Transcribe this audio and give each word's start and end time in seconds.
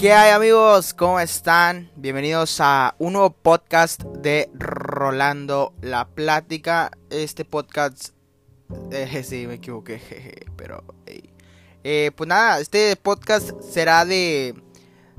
¿Qué 0.00 0.12
hay 0.12 0.30
amigos? 0.30 0.94
¿Cómo 0.94 1.18
están? 1.18 1.90
Bienvenidos 1.96 2.60
a 2.60 2.94
un 3.00 3.14
nuevo 3.14 3.30
podcast 3.30 4.00
de 4.00 4.48
Rolando 4.54 5.74
la 5.82 6.06
Plática. 6.06 6.92
Este 7.10 7.44
podcast... 7.44 8.10
Eh, 8.92 9.24
sí, 9.28 9.48
me 9.48 9.54
equivoqué, 9.54 9.98
jeje, 10.08 10.46
pero... 10.54 10.84
Eh, 11.82 12.12
pues 12.14 12.28
nada, 12.28 12.60
este 12.60 12.94
podcast 12.94 13.50
será 13.60 14.04
de... 14.04 14.54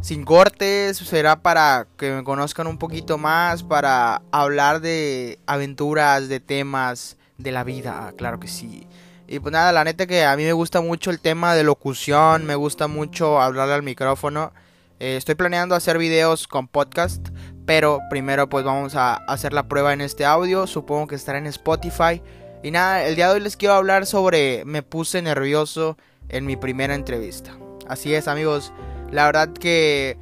Sin 0.01 0.23
cortes, 0.23 0.95
será 0.95 1.41
para 1.41 1.85
que 1.97 2.11
me 2.13 2.23
conozcan 2.23 2.67
un 2.67 2.77
poquito 2.77 3.17
más, 3.17 3.63
para 3.63 4.21
hablar 4.31 4.79
de 4.79 5.39
aventuras, 5.45 6.29
de 6.29 6.39
temas, 6.39 7.17
de 7.37 7.51
la 7.51 7.65
vida, 7.65 8.13
claro 8.15 8.39
que 8.39 8.47
sí. 8.47 8.87
Y 9.27 9.39
pues 9.39 9.51
nada, 9.51 9.73
la 9.73 9.83
neta 9.83 10.07
que 10.07 10.23
a 10.23 10.37
mí 10.37 10.43
me 10.45 10.53
gusta 10.53 10.79
mucho 10.79 11.11
el 11.11 11.19
tema 11.19 11.53
de 11.53 11.65
locución, 11.65 12.45
me 12.45 12.55
gusta 12.55 12.87
mucho 12.87 13.41
hablar 13.41 13.69
al 13.71 13.83
micrófono. 13.83 14.53
Eh, 14.99 15.15
estoy 15.15 15.35
planeando 15.35 15.75
hacer 15.75 15.97
videos 15.97 16.45
con 16.45 16.67
podcast, 16.67 17.29
pero 17.65 18.01
primero 18.09 18.49
pues 18.49 18.65
vamos 18.65 18.95
a 18.95 19.13
hacer 19.13 19.53
la 19.53 19.69
prueba 19.69 19.93
en 19.93 20.01
este 20.01 20.25
audio, 20.25 20.67
supongo 20.67 21.07
que 21.07 21.15
estará 21.15 21.37
en 21.37 21.47
Spotify. 21.47 22.21
Y 22.63 22.71
nada, 22.71 23.05
el 23.05 23.15
día 23.15 23.29
de 23.29 23.35
hoy 23.35 23.39
les 23.39 23.55
quiero 23.55 23.75
hablar 23.75 24.05
sobre 24.05 24.65
me 24.65 24.83
puse 24.83 25.21
nervioso 25.21 25.97
en 26.27 26.45
mi 26.45 26.57
primera 26.57 26.95
entrevista. 26.95 27.57
Así 27.87 28.13
es 28.13 28.27
amigos, 28.27 28.73
la 29.09 29.25
verdad 29.25 29.53
que 29.53 30.17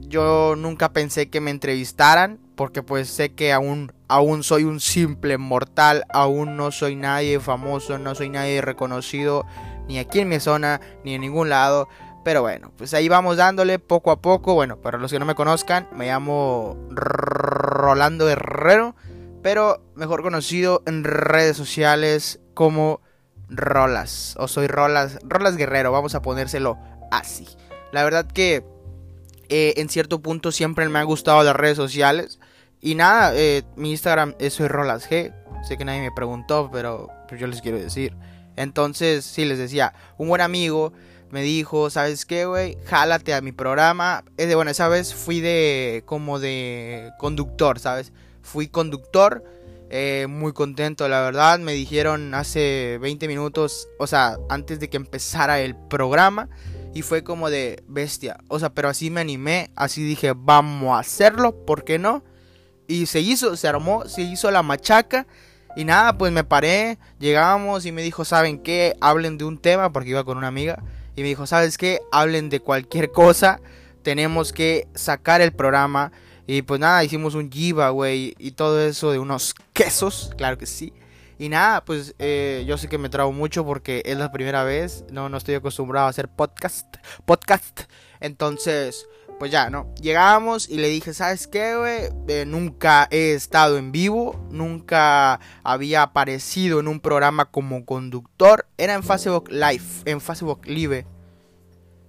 yo 0.00 0.54
nunca 0.54 0.92
pensé 0.92 1.30
que 1.30 1.40
me 1.40 1.50
entrevistaran, 1.50 2.38
porque 2.56 2.82
pues 2.82 3.08
sé 3.08 3.32
que 3.32 3.54
aún, 3.54 3.90
aún 4.08 4.42
soy 4.42 4.64
un 4.64 4.80
simple 4.80 5.38
mortal, 5.38 6.04
aún 6.10 6.58
no 6.58 6.72
soy 6.72 6.94
nadie 6.94 7.40
famoso, 7.40 7.96
no 7.96 8.14
soy 8.14 8.28
nadie 8.28 8.60
reconocido, 8.60 9.46
ni 9.88 9.98
aquí 9.98 10.20
en 10.20 10.28
mi 10.28 10.40
zona, 10.40 10.82
ni 11.04 11.14
en 11.14 11.22
ningún 11.22 11.48
lado. 11.48 11.88
Pero 12.24 12.40
bueno, 12.40 12.72
pues 12.78 12.94
ahí 12.94 13.08
vamos 13.08 13.36
dándole 13.36 13.78
poco 13.78 14.10
a 14.10 14.20
poco. 14.20 14.54
Bueno, 14.54 14.78
para 14.78 14.96
los 14.98 15.12
que 15.12 15.18
no 15.18 15.26
me 15.26 15.34
conozcan, 15.34 15.86
me 15.94 16.06
llamo 16.06 16.76
Rolando 16.90 18.30
Herrero, 18.30 18.96
pero 19.42 19.82
mejor 19.94 20.22
conocido 20.22 20.82
en 20.86 21.04
redes 21.04 21.56
sociales 21.56 22.40
como 22.54 23.02
Rolas. 23.50 24.36
O 24.38 24.48
soy 24.48 24.68
Rolas, 24.68 25.18
Rolas 25.22 25.56
Guerrero, 25.56 25.92
vamos 25.92 26.14
a 26.14 26.22
ponérselo 26.22 26.78
así. 27.10 27.46
La 27.92 28.02
verdad 28.04 28.26
que 28.26 28.64
eh, 29.50 29.74
en 29.76 29.90
cierto 29.90 30.20
punto 30.20 30.50
siempre 30.50 30.88
me 30.88 30.98
han 30.98 31.06
gustado 31.06 31.42
las 31.42 31.54
redes 31.54 31.76
sociales. 31.76 32.40
Y 32.80 32.94
nada, 32.94 33.32
eh, 33.34 33.64
mi 33.76 33.90
Instagram 33.90 34.34
es 34.38 34.54
soy 34.54 34.68
Rolas 34.68 35.10
G. 35.10 35.34
Sé 35.62 35.76
que 35.76 35.84
nadie 35.84 36.00
me 36.00 36.10
preguntó, 36.12 36.70
pero 36.72 37.10
pues 37.28 37.38
yo 37.38 37.46
les 37.46 37.60
quiero 37.60 37.78
decir. 37.78 38.14
Entonces, 38.56 39.24
sí, 39.26 39.44
les 39.44 39.58
decía, 39.58 39.92
un 40.16 40.28
buen 40.28 40.40
amigo 40.40 40.92
me 41.34 41.42
dijo, 41.42 41.90
¿sabes 41.90 42.26
qué, 42.26 42.46
güey? 42.46 42.78
Jálate 42.84 43.34
a 43.34 43.40
mi 43.40 43.50
programa. 43.50 44.22
Es 44.36 44.46
de, 44.46 44.54
bueno, 44.54 44.70
esa 44.70 44.86
vez 44.86 45.12
fui 45.12 45.40
de, 45.40 46.04
como 46.06 46.38
de 46.38 47.10
conductor, 47.18 47.80
¿sabes? 47.80 48.12
Fui 48.40 48.68
conductor, 48.68 49.42
eh, 49.90 50.28
muy 50.28 50.52
contento, 50.52 51.08
la 51.08 51.22
verdad. 51.22 51.58
Me 51.58 51.72
dijeron 51.72 52.34
hace 52.34 52.98
20 53.00 53.26
minutos, 53.26 53.88
o 53.98 54.06
sea, 54.06 54.38
antes 54.48 54.78
de 54.78 54.88
que 54.88 54.96
empezara 54.96 55.58
el 55.58 55.74
programa. 55.74 56.48
Y 56.94 57.02
fue 57.02 57.24
como 57.24 57.50
de 57.50 57.82
bestia. 57.88 58.38
O 58.46 58.60
sea, 58.60 58.72
pero 58.72 58.88
así 58.88 59.10
me 59.10 59.20
animé, 59.20 59.72
así 59.74 60.04
dije, 60.04 60.34
vamos 60.36 60.94
a 60.96 61.00
hacerlo, 61.00 61.66
¿por 61.66 61.82
qué 61.82 61.98
no? 61.98 62.22
Y 62.86 63.06
se 63.06 63.18
hizo, 63.18 63.56
se 63.56 63.66
armó, 63.66 64.04
se 64.04 64.22
hizo 64.22 64.52
la 64.52 64.62
machaca. 64.62 65.26
Y 65.74 65.84
nada, 65.84 66.16
pues 66.16 66.30
me 66.30 66.44
paré, 66.44 66.96
llegamos 67.18 67.86
y 67.86 67.90
me 67.90 68.02
dijo, 68.02 68.24
¿saben 68.24 68.60
qué? 68.60 68.94
Hablen 69.00 69.36
de 69.36 69.42
un 69.42 69.58
tema, 69.58 69.90
porque 69.90 70.10
iba 70.10 70.22
con 70.22 70.38
una 70.38 70.46
amiga 70.46 70.80
y 71.16 71.22
me 71.22 71.28
dijo, 71.28 71.46
¿sabes 71.46 71.78
qué? 71.78 72.00
Hablen 72.12 72.50
de 72.50 72.60
cualquier 72.60 73.10
cosa, 73.10 73.60
tenemos 74.02 74.52
que 74.52 74.88
sacar 74.94 75.40
el 75.40 75.52
programa. 75.52 76.12
Y 76.46 76.62
pues 76.62 76.78
nada, 76.78 77.02
hicimos 77.02 77.34
un 77.34 77.50
giveaway 77.50 78.34
y 78.38 78.50
todo 78.52 78.80
eso 78.80 79.10
de 79.10 79.18
unos 79.18 79.54
quesos, 79.72 80.30
claro 80.36 80.58
que 80.58 80.66
sí. 80.66 80.92
Y 81.38 81.48
nada, 81.48 81.84
pues 81.84 82.14
eh, 82.18 82.64
yo 82.66 82.78
sé 82.78 82.88
que 82.88 82.98
me 82.98 83.08
trago 83.08 83.32
mucho 83.32 83.64
porque 83.64 84.02
es 84.04 84.16
la 84.16 84.30
primera 84.30 84.62
vez, 84.62 85.04
no, 85.10 85.28
no 85.28 85.36
estoy 85.36 85.54
acostumbrado 85.54 86.06
a 86.06 86.10
hacer 86.10 86.28
podcast, 86.28 86.96
podcast. 87.24 87.82
Entonces, 88.20 89.06
pues 89.38 89.50
ya, 89.50 89.68
¿no? 89.68 89.92
Llegamos 90.00 90.68
y 90.68 90.76
le 90.76 90.88
dije, 90.88 91.12
¿sabes 91.12 91.46
qué, 91.46 91.76
güey? 91.76 92.10
Eh, 92.28 92.44
nunca 92.46 93.08
he 93.10 93.34
estado 93.34 93.78
en 93.78 93.90
vivo, 93.90 94.46
nunca 94.50 95.40
había 95.62 96.02
aparecido 96.02 96.78
en 96.80 96.88
un 96.88 97.00
programa 97.00 97.46
como 97.46 97.84
conductor. 97.84 98.66
Era 98.78 98.94
en 98.94 99.02
Facebook 99.02 99.50
Live, 99.50 99.84
en 100.04 100.20
Facebook 100.20 100.66
Live. 100.66 101.06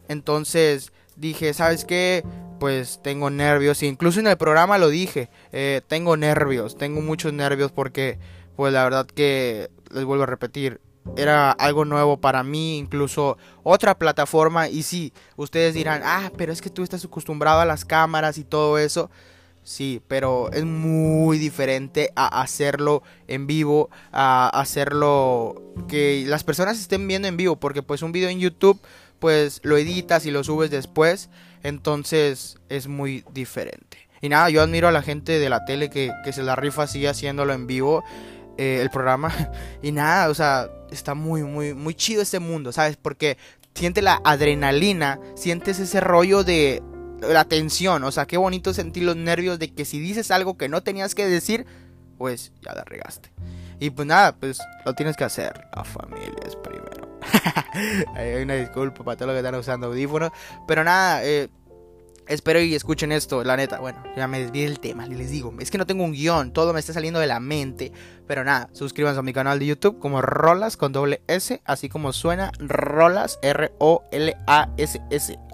Entonces 0.07 0.91
dije, 1.15 1.53
¿sabes 1.53 1.85
qué? 1.85 2.23
Pues 2.59 2.99
tengo 3.03 3.29
nervios. 3.29 3.83
Incluso 3.83 4.19
en 4.19 4.27
el 4.27 4.37
programa 4.37 4.77
lo 4.77 4.89
dije, 4.89 5.29
eh, 5.51 5.81
tengo 5.87 6.17
nervios, 6.17 6.77
tengo 6.77 7.01
muchos 7.01 7.33
nervios 7.33 7.71
porque, 7.71 8.17
pues 8.55 8.73
la 8.73 8.83
verdad 8.83 9.05
que, 9.05 9.69
les 9.91 10.03
vuelvo 10.03 10.23
a 10.23 10.27
repetir, 10.27 10.81
era 11.15 11.51
algo 11.51 11.85
nuevo 11.85 12.17
para 12.17 12.43
mí, 12.43 12.77
incluso 12.77 13.37
otra 13.63 13.97
plataforma. 13.97 14.69
Y 14.69 14.83
sí, 14.83 15.13
ustedes 15.35 15.73
dirán, 15.73 16.01
ah, 16.03 16.31
pero 16.37 16.51
es 16.51 16.61
que 16.61 16.69
tú 16.69 16.83
estás 16.83 17.05
acostumbrado 17.05 17.59
a 17.59 17.65
las 17.65 17.85
cámaras 17.85 18.37
y 18.37 18.43
todo 18.43 18.77
eso. 18.77 19.09
Sí, 19.63 19.99
pero 20.07 20.51
es 20.51 20.63
muy 20.63 21.39
diferente 21.39 22.11
a 22.15 22.41
hacerlo 22.41 23.01
en 23.27 23.47
vivo, 23.47 23.89
a 24.11 24.47
hacerlo 24.49 25.59
que 25.87 26.23
las 26.27 26.43
personas 26.43 26.79
estén 26.79 27.07
viendo 27.07 27.27
en 27.27 27.35
vivo, 27.35 27.55
porque 27.55 27.81
pues 27.81 28.03
un 28.03 28.11
video 28.11 28.29
en 28.29 28.39
YouTube, 28.39 28.79
pues 29.19 29.61
lo 29.63 29.77
editas 29.77 30.25
y 30.25 30.31
lo 30.31 30.43
subes 30.43 30.71
después, 30.71 31.29
entonces 31.63 32.57
es 32.69 32.87
muy 32.87 33.23
diferente. 33.33 33.97
Y 34.21 34.29
nada, 34.29 34.49
yo 34.49 34.61
admiro 34.61 34.87
a 34.87 34.91
la 34.91 35.01
gente 35.01 35.39
de 35.39 35.49
la 35.49 35.65
tele 35.65 35.89
que, 35.89 36.11
que 36.23 36.33
se 36.33 36.43
la 36.43 36.55
rifa 36.55 36.83
así 36.83 37.05
haciéndolo 37.05 37.53
en 37.53 37.67
vivo. 37.67 38.03
Eh, 38.57 38.79
el 38.81 38.89
programa. 38.89 39.33
Y 39.81 39.91
nada, 39.91 40.29
o 40.29 40.33
sea, 40.33 40.69
está 40.89 41.13
muy, 41.13 41.43
muy, 41.43 41.73
muy 41.73 41.93
chido 41.93 42.21
este 42.21 42.39
mundo, 42.39 42.71
¿sabes? 42.71 42.97
Porque 42.97 43.37
siente 43.75 44.01
la 44.01 44.19
adrenalina, 44.23 45.19
sientes 45.35 45.79
ese 45.79 45.99
rollo 45.99 46.43
de 46.43 46.81
la 47.21 47.45
tensión, 47.45 48.03
o 48.03 48.11
sea, 48.11 48.25
qué 48.25 48.37
bonito 48.37 48.73
sentir 48.73 49.03
los 49.03 49.15
nervios 49.15 49.59
de 49.59 49.71
que 49.73 49.85
si 49.85 49.99
dices 49.99 50.31
algo 50.31 50.57
que 50.57 50.69
no 50.69 50.81
tenías 50.81 51.13
que 51.13 51.27
decir, 51.27 51.67
pues 52.17 52.51
ya 52.63 52.73
la 52.73 52.83
regaste. 52.83 53.31
Y 53.79 53.91
pues 53.91 54.07
nada, 54.07 54.35
pues 54.35 54.59
lo 54.85 54.93
tienes 54.93 55.15
que 55.17 55.25
hacer. 55.25 55.67
La 55.75 55.83
familia 55.83 56.33
es 56.47 56.55
primero. 56.55 57.19
Hay 58.15 58.41
una 58.41 58.55
disculpa 58.55 59.03
para 59.03 59.17
todos 59.17 59.27
los 59.27 59.35
que 59.35 59.45
están 59.45 59.59
usando 59.59 59.87
audífonos. 59.87 60.31
Pero 60.67 60.83
nada, 60.83 61.23
eh, 61.23 61.49
Espero 62.27 62.59
y 62.59 62.73
escuchen 62.73 63.11
esto, 63.11 63.43
la 63.43 63.55
neta. 63.55 63.79
Bueno, 63.79 64.01
ya 64.17 64.27
me 64.27 64.39
desvié 64.39 64.63
del 64.63 64.79
tema, 64.79 65.05
les 65.05 65.29
digo. 65.29 65.53
Es 65.59 65.69
que 65.69 65.77
no 65.77 65.85
tengo 65.85 66.03
un 66.03 66.11
guion, 66.11 66.53
todo 66.53 66.73
me 66.73 66.79
está 66.79 66.91
saliendo 66.91 67.19
de 67.19 67.27
la 67.27 67.39
mente. 67.39 67.91
Pero 68.25 68.43
nada, 68.43 68.67
suscríbanse 68.73 69.19
a 69.19 69.21
mi 69.21 69.31
canal 69.31 69.59
de 69.59 69.67
YouTube 69.67 69.99
como 69.99 70.23
Rolas 70.23 70.75
con 70.75 70.91
doble 70.91 71.21
S, 71.27 71.61
así 71.65 71.87
como 71.87 72.13
suena 72.13 72.51
Rolas, 72.57 73.37
R-O-L-A-S-S. 73.43 73.79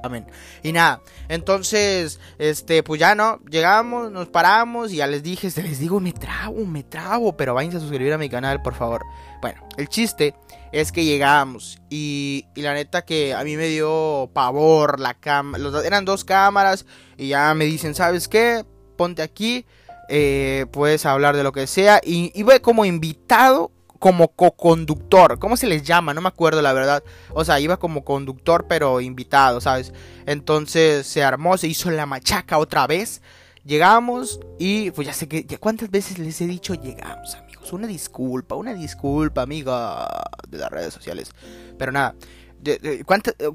Amén. 0.01 0.25
Y 0.63 0.71
nada, 0.71 1.01
entonces, 1.27 2.21
este, 2.39 2.83
pues 2.83 3.01
ya 3.01 3.15
no, 3.15 3.41
llegamos, 3.49 4.09
nos 4.09 4.29
paramos 4.29 4.93
y 4.93 4.97
ya 4.97 5.07
les 5.07 5.23
dije, 5.23 5.49
les 5.61 5.79
digo, 5.79 5.99
me 5.99 6.13
trabo, 6.13 6.65
me 6.65 6.83
trabo. 6.83 7.35
Pero 7.35 7.53
váyanse 7.53 7.79
a 7.79 7.81
suscribir 7.81 8.13
a 8.13 8.17
mi 8.17 8.29
canal, 8.29 8.61
por 8.61 8.75
favor. 8.75 9.01
Bueno, 9.41 9.61
el 9.75 9.89
chiste 9.89 10.35
es 10.71 10.91
que 10.91 11.03
llegamos 11.03 11.79
y, 11.89 12.45
y, 12.55 12.61
la 12.61 12.73
neta 12.73 13.03
que 13.03 13.33
a 13.33 13.43
mí 13.43 13.57
me 13.57 13.67
dio 13.67 14.29
pavor 14.33 14.99
la 14.99 15.13
cámara. 15.13 15.63
Eran 15.85 16.05
dos 16.05 16.23
cámaras 16.23 16.85
y 17.17 17.29
ya 17.29 17.53
me 17.53 17.65
dicen, 17.65 17.93
¿sabes 17.93 18.27
qué? 18.27 18.65
Ponte 18.97 19.21
aquí, 19.21 19.65
eh, 20.09 20.65
puedes 20.71 21.05
hablar 21.05 21.35
de 21.35 21.43
lo 21.43 21.51
que 21.51 21.67
sea. 21.67 22.01
Y 22.03 22.31
iba 22.39 22.57
como 22.59 22.85
invitado, 22.85 23.71
como 23.99 24.29
co-conductor. 24.29 25.39
¿Cómo 25.39 25.55
se 25.57 25.67
les 25.67 25.83
llama? 25.83 26.13
No 26.13 26.21
me 26.21 26.27
acuerdo 26.27 26.61
la 26.61 26.73
verdad. 26.73 27.03
O 27.33 27.45
sea, 27.45 27.59
iba 27.59 27.77
como 27.77 28.03
conductor 28.03 28.65
pero 28.67 28.99
invitado, 29.01 29.61
¿sabes? 29.61 29.93
Entonces 30.25 31.05
se 31.05 31.23
armó, 31.23 31.57
se 31.57 31.67
hizo 31.67 31.91
la 31.91 32.05
machaca 32.05 32.57
otra 32.57 32.87
vez. 32.87 33.21
Llegamos 33.63 34.39
y 34.57 34.91
pues 34.91 35.07
ya 35.07 35.13
sé 35.13 35.27
que... 35.27 35.45
¿Cuántas 35.59 35.91
veces 35.91 36.17
les 36.17 36.41
he 36.41 36.47
dicho 36.47 36.73
llegamos, 36.73 37.35
amigos? 37.35 37.71
Una 37.73 37.87
disculpa, 37.87 38.55
una 38.55 38.73
disculpa, 38.73 39.43
amiga 39.43 40.23
de 40.47 40.57
las 40.57 40.69
redes 40.69 40.93
sociales. 40.93 41.31
Pero 41.77 41.91
nada, 41.91 42.15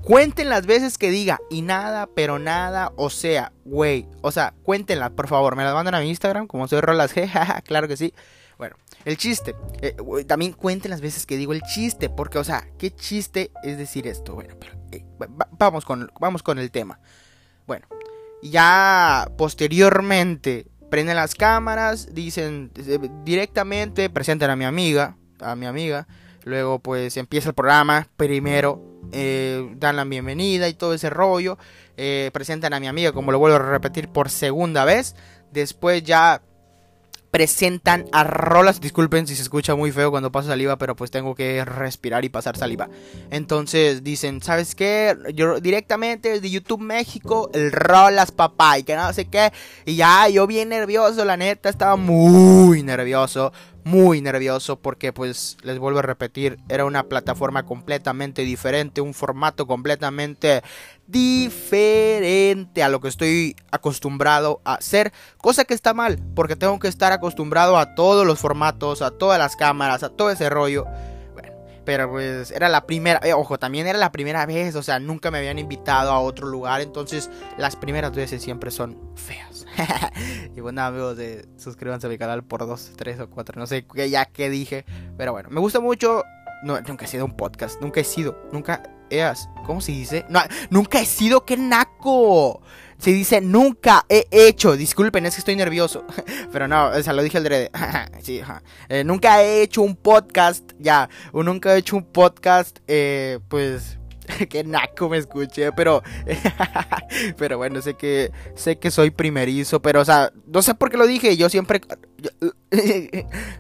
cuenten 0.03 0.49
las 0.49 0.67
veces 0.67 0.99
que 0.99 1.11
diga 1.11 1.41
y 1.51 1.63
nada, 1.63 2.09
pero 2.15 2.39
nada, 2.39 2.93
o 2.97 3.11
sea, 3.11 3.53
güey, 3.65 4.09
o 4.23 4.33
sea, 4.33 4.55
cuéntenla, 4.63 5.11
por 5.11 5.29
favor, 5.29 5.57
me 5.57 5.65
las 5.65 5.75
mandan 5.75 5.95
a 5.95 6.01
mi 6.01 6.09
Instagram, 6.09 6.47
como 6.47 6.67
soy 6.69 6.81
Rolas 6.81 7.15
G, 7.15 7.63
claro 7.65 7.89
que 7.89 7.97
sí. 7.97 8.13
Bueno, 8.59 8.77
el 9.05 9.19
chiste, 9.19 9.55
eh, 9.83 9.95
también 10.27 10.53
cuenten 10.53 10.91
las 10.91 11.03
veces 11.03 11.27
que 11.27 11.37
digo 11.37 11.53
el 11.53 11.63
chiste, 11.63 12.09
porque, 12.09 12.39
o 12.39 12.45
sea, 12.45 12.67
¿qué 12.79 12.91
chiste 12.91 13.51
es 13.63 13.77
decir 13.77 14.07
esto? 14.07 14.35
Bueno, 14.35 14.55
pero 14.59 14.73
eh, 14.93 15.05
vamos, 15.53 15.85
con, 15.85 16.11
vamos 16.19 16.43
con 16.43 16.59
el 16.59 16.71
tema. 16.71 16.99
Bueno, 17.67 17.87
ya 18.43 19.31
posteriormente 19.37 20.67
prenden 20.91 21.17
las 21.17 21.35
cámaras, 21.35 22.15
dicen 22.15 22.71
eh, 22.77 22.99
directamente, 23.25 24.11
presentan 24.11 24.51
a 24.51 24.57
mi 24.57 24.65
amiga, 24.65 25.17
a 25.41 25.57
mi 25.57 25.67
amiga, 25.67 26.07
luego 26.45 26.79
pues 26.79 27.17
empieza 27.17 27.51
el 27.51 27.55
programa, 27.55 28.09
primero 28.17 28.97
eh, 29.13 29.69
dan 29.77 29.97
la 29.97 30.05
bienvenida 30.05 30.69
y 30.69 30.75
todo 30.75 30.95
ese 30.95 31.11
rollo. 31.11 31.59
Eh, 31.97 32.31
presentan 32.33 32.75
a 32.75 32.81
mi 32.81 32.87
amiga, 32.87 33.13
como 33.13 33.33
lo 33.33 33.39
vuelvo 33.39 33.57
a 33.57 33.71
repetir 33.71 34.09
por 34.09 34.31
segunda 34.31 34.85
vez. 34.85 35.15
Después 35.53 36.03
ya 36.03 36.43
presentan 37.37 38.07
a 38.13 38.25
rolas. 38.25 38.81
Disculpen 38.81 39.27
si 39.27 39.37
se 39.37 39.43
escucha 39.43 39.75
muy 39.75 39.93
feo 39.93 40.11
cuando 40.11 40.33
paso 40.33 40.49
saliva, 40.49 40.79
pero 40.79 40.97
pues 40.97 41.11
tengo 41.11 41.35
que 41.35 41.63
respirar 41.67 42.25
y 42.25 42.31
pasar 42.31 42.57
saliva. 42.57 42.89
Entonces 43.31 44.03
dicen, 44.03 44.43
¿sabes 44.43 44.75
qué? 44.75 45.15
Yo 45.35 45.61
directamente 45.61 46.31
desde 46.31 46.49
YouTube 46.49 46.81
México, 46.81 47.51
el 47.53 47.73
rolas 47.73 48.31
papá 48.33 48.79
y 48.79 48.85
que 48.85 48.97
no 48.97 49.13
sé 49.13 49.27
qué. 49.27 49.53
Y 49.85 49.97
ya, 49.97 50.31
yo 50.31 50.47
bien 50.47 50.71
nervioso, 50.71 51.27
la 51.27 51.37
neta, 51.37 51.69
estaba 51.69 51.97
muy 51.97 52.83
nervioso 52.83 53.53
muy 53.87 54.21
nervioso 54.21 54.81
porque 54.81 55.13
pues 55.13 55.59
les 55.63 55.79
vuelvo 55.79 56.01
a 56.01 56.03
repetir, 56.03 56.59
era 56.69 56.85
una 56.85 57.05
plataforma 57.05 57.65
completamente 57.65 58.43
diferente, 58.43 59.01
un 59.01 59.15
formato 59.15 59.69
completamente 59.69 60.65
diferente 61.07 62.83
a 62.83 62.89
lo 62.89 63.01
que 63.01 63.07
estoy 63.07 63.55
acostumbrado 63.71 64.61
a 64.65 64.75
hacer, 64.75 65.13
cosa 65.37 65.65
que 65.65 65.75
está 65.75 65.95
mal, 65.95 66.19
porque 66.35 66.57
tengo 66.57 66.81
que 66.81 66.89
estar 66.89 67.13
acostumbrado 67.13 67.79
a 67.79 67.95
todos 67.95 68.27
los 68.27 68.41
formatos, 68.41 69.03
a 69.03 69.13
todas 69.13 69.39
las 69.39 69.55
cámaras, 69.55 70.03
a 70.03 70.09
todo 70.09 70.33
ese 70.33 70.51
rollo. 70.51 70.85
Pero 71.87 72.11
pues 72.11 72.51
era 72.51 72.69
la 72.69 72.85
primera, 72.85 73.21
eh, 73.23 73.33
ojo, 73.33 73.59
también 73.59 73.87
era 73.87 73.97
la 73.97 74.11
primera 74.11 74.45
vez, 74.45 74.75
o 74.75 74.83
sea, 74.83 74.99
nunca 74.99 75.31
me 75.31 75.39
habían 75.39 75.61
invitado 75.61 76.11
a 76.11 76.19
otro 76.19 76.49
lugar, 76.49 76.81
entonces 76.81 77.31
las 77.59 77.77
primeras 77.77 78.13
veces 78.13 78.43
siempre 78.43 78.73
son 78.73 78.99
feas. 79.15 79.65
y 80.57 80.61
bueno, 80.61 80.83
amigos, 80.83 81.17
de, 81.17 81.47
suscríbanse 81.57 82.09
a 82.09 82.11
mi 82.11 82.19
canal 82.19 82.43
por 82.43 82.67
dos, 82.67 82.91
tres 82.97 83.21
o 83.21 83.31
cuatro, 83.31 83.61
no 83.61 83.69
sé 83.69 83.87
ya 84.11 84.25
qué 84.25 84.51
dije. 84.51 84.85
Pero 85.17 85.31
bueno, 85.31 85.49
me 85.51 85.61
gusta 85.61 85.79
mucho. 85.79 86.25
No, 86.65 86.81
nunca 86.81 87.05
he 87.05 87.09
sido 87.09 87.25
un 87.25 87.37
podcast, 87.37 87.81
nunca 87.81 88.01
he 88.01 88.05
sido, 88.05 88.37
nunca 88.51 88.83
he, 89.09 89.25
¿cómo 89.65 89.81
se 89.81 89.93
dice? 89.93 90.27
Nunca 90.71 91.01
he 91.01 91.07
sido, 91.07 91.45
qué 91.45 91.57
naco. 91.57 92.63
Se 92.99 93.11
dice 93.13 93.41
nunca 93.41 94.05
he 94.09 94.27
hecho. 94.31 94.77
Disculpen, 94.77 95.27
es 95.27 95.35
que 95.35 95.41
estoy 95.41 95.57
nervioso. 95.57 96.05
Pero 96.53 96.69
no, 96.69 96.89
o 96.89 97.03
sea, 97.03 97.13
lo 97.13 97.23
dije 97.23 97.39
al 97.39 97.45
drede. 97.45 97.71
sí, 98.23 98.41
eh, 98.89 99.05
nunca 99.05 99.43
he 99.43 99.63
hecho 99.63 99.83
un 99.83 99.97
podcast. 99.97 100.73
Ya, 100.79 101.09
nunca 101.33 101.75
he 101.75 101.79
hecho 101.79 101.97
un 101.97 102.05
podcast. 102.05 102.79
Eh, 102.87 103.39
pues 103.49 103.99
Qué 104.49 104.65
naco 104.65 105.09
me 105.09 105.19
escuché, 105.19 105.73
pero. 105.73 106.03
pero 107.37 107.59
bueno, 107.59 107.81
sé 107.81 107.95
que. 107.95 108.31
Sé 108.55 108.79
que 108.79 108.91
soy 108.91 109.11
primerizo, 109.11 109.81
pero, 109.81 110.01
o 110.01 110.05
sea, 110.05 110.33
no 110.47 110.63
sé 110.63 110.75
por 110.75 110.91
qué 110.91 110.97
lo 110.97 111.07
dije. 111.07 111.37
Yo 111.37 111.49
siempre. 111.49 111.81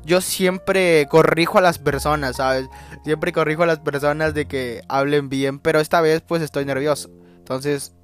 Yo, 0.04 0.20
siempre 0.20 1.06
corrijo 1.08 1.58
a 1.58 1.62
las 1.62 1.78
personas, 1.78 2.36
¿sabes? 2.36 2.66
Siempre 3.04 3.32
corrijo 3.32 3.62
a 3.62 3.66
las 3.66 3.78
personas 3.78 4.34
de 4.34 4.46
que 4.46 4.82
hablen 4.88 5.28
bien, 5.28 5.58
pero 5.58 5.80
esta 5.80 6.00
vez, 6.00 6.22
pues 6.26 6.42
estoy 6.42 6.64
nervioso. 6.64 7.10
Entonces, 7.38 7.94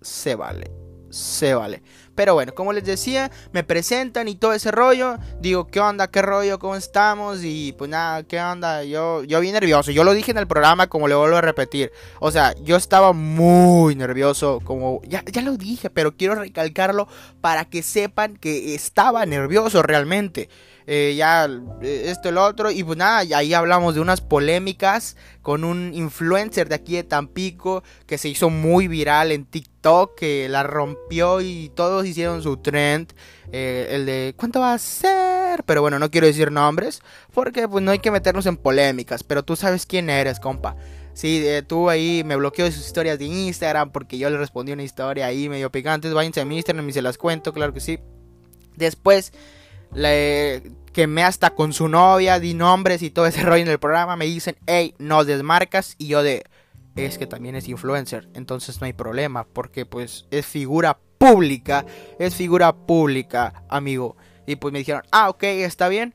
se 0.00 0.34
vale. 0.34 0.70
Se 1.10 1.54
vale. 1.54 1.82
Pero 2.14 2.34
bueno, 2.34 2.54
como 2.54 2.72
les 2.72 2.84
decía, 2.84 3.30
me 3.52 3.64
presentan 3.64 4.28
y 4.28 4.34
todo 4.34 4.52
ese 4.52 4.70
rollo. 4.70 5.18
Digo, 5.40 5.66
¿qué 5.66 5.80
onda? 5.80 6.08
¿Qué 6.08 6.22
rollo? 6.22 6.58
¿Cómo 6.58 6.76
estamos? 6.76 7.40
Y 7.42 7.72
pues 7.72 7.90
nada, 7.90 8.22
¿qué 8.24 8.40
onda? 8.40 8.84
Yo, 8.84 9.24
yo 9.24 9.40
bien 9.40 9.54
nervioso. 9.54 9.90
Yo 9.90 10.04
lo 10.04 10.12
dije 10.12 10.30
en 10.30 10.38
el 10.38 10.46
programa, 10.46 10.88
como 10.88 11.08
le 11.08 11.14
vuelvo 11.14 11.36
a 11.36 11.40
repetir. 11.40 11.90
O 12.20 12.30
sea, 12.30 12.54
yo 12.62 12.76
estaba 12.76 13.12
muy 13.12 13.96
nervioso. 13.96 14.60
Como 14.62 15.00
ya, 15.04 15.24
ya 15.24 15.42
lo 15.42 15.56
dije, 15.56 15.90
pero 15.90 16.14
quiero 16.16 16.34
recalcarlo 16.34 17.08
para 17.40 17.64
que 17.64 17.82
sepan 17.82 18.36
que 18.36 18.74
estaba 18.74 19.24
nervioso 19.26 19.82
realmente. 19.82 20.48
Eh, 20.86 21.14
ya 21.16 21.48
eh, 21.82 22.04
esto 22.06 22.30
lo 22.32 22.44
otro. 22.44 22.70
Y 22.70 22.82
pues 22.82 22.98
nada, 22.98 23.18
ahí 23.36 23.54
hablamos 23.54 23.94
de 23.94 24.00
unas 24.00 24.20
polémicas 24.20 25.16
con 25.42 25.64
un 25.64 25.92
influencer 25.94 26.68
de 26.68 26.74
aquí 26.74 26.96
de 26.96 27.04
Tampico 27.04 27.82
que 28.06 28.18
se 28.18 28.28
hizo 28.28 28.50
muy 28.50 28.88
viral 28.88 29.32
en 29.32 29.44
TikTok, 29.44 30.16
que 30.16 30.48
la 30.48 30.62
rompió 30.62 31.40
y 31.40 31.70
todos 31.74 32.06
hicieron 32.06 32.42
su 32.42 32.56
trend. 32.56 33.12
Eh, 33.52 33.88
el 33.90 34.06
de 34.06 34.34
¿cuánto 34.36 34.60
va 34.60 34.74
a 34.74 34.78
ser? 34.78 35.64
Pero 35.64 35.82
bueno, 35.82 35.98
no 35.98 36.10
quiero 36.10 36.26
decir 36.26 36.52
nombres 36.52 37.00
porque 37.32 37.68
pues 37.68 37.82
no 37.82 37.90
hay 37.90 37.98
que 37.98 38.10
meternos 38.10 38.46
en 38.46 38.56
polémicas, 38.56 39.24
pero 39.24 39.42
tú 39.42 39.56
sabes 39.56 39.86
quién 39.86 40.10
eres, 40.10 40.40
compa. 40.40 40.76
Sí, 41.12 41.44
tú 41.66 41.90
ahí 41.90 42.22
me 42.24 42.36
bloqueó 42.36 42.66
sus 42.70 42.86
historias 42.86 43.18
de 43.18 43.26
Instagram 43.26 43.90
porque 43.90 44.16
yo 44.16 44.30
le 44.30 44.38
respondí 44.38 44.72
una 44.72 44.84
historia 44.84 45.26
ahí 45.26 45.48
medio 45.48 45.70
picante. 45.70 46.08
Váyanse 46.08 46.40
a 46.40 46.44
mi 46.44 46.56
Instagram 46.56 46.88
y 46.88 46.92
se 46.92 47.02
las 47.02 47.18
cuento, 47.18 47.52
claro 47.52 47.74
que 47.74 47.80
sí. 47.80 47.98
Después 48.76 49.32
le 49.94 50.62
quemé 50.92 51.22
hasta 51.22 51.50
con 51.50 51.72
su 51.72 51.88
novia, 51.88 52.40
di 52.40 52.54
nombres 52.54 53.02
y 53.02 53.10
todo 53.10 53.26
ese 53.26 53.42
rollo 53.44 53.62
en 53.62 53.68
el 53.68 53.78
programa. 53.78 54.16
Me 54.16 54.26
dicen, 54.26 54.56
hey, 54.66 54.94
no 54.98 55.24
desmarcas. 55.24 55.94
Y 55.98 56.08
yo 56.08 56.22
de, 56.22 56.44
es 56.96 57.18
que 57.18 57.26
también 57.26 57.54
es 57.54 57.68
influencer. 57.68 58.28
Entonces 58.34 58.80
no 58.80 58.86
hay 58.86 58.92
problema, 58.92 59.44
porque 59.44 59.86
pues 59.86 60.26
es 60.30 60.46
figura 60.46 60.98
pública. 61.18 61.84
Es 62.18 62.34
figura 62.34 62.72
pública, 62.74 63.64
amigo. 63.68 64.16
Y 64.46 64.56
pues 64.56 64.72
me 64.72 64.80
dijeron, 64.80 65.02
ah, 65.12 65.28
ok, 65.28 65.44
está 65.44 65.88
bien. 65.88 66.14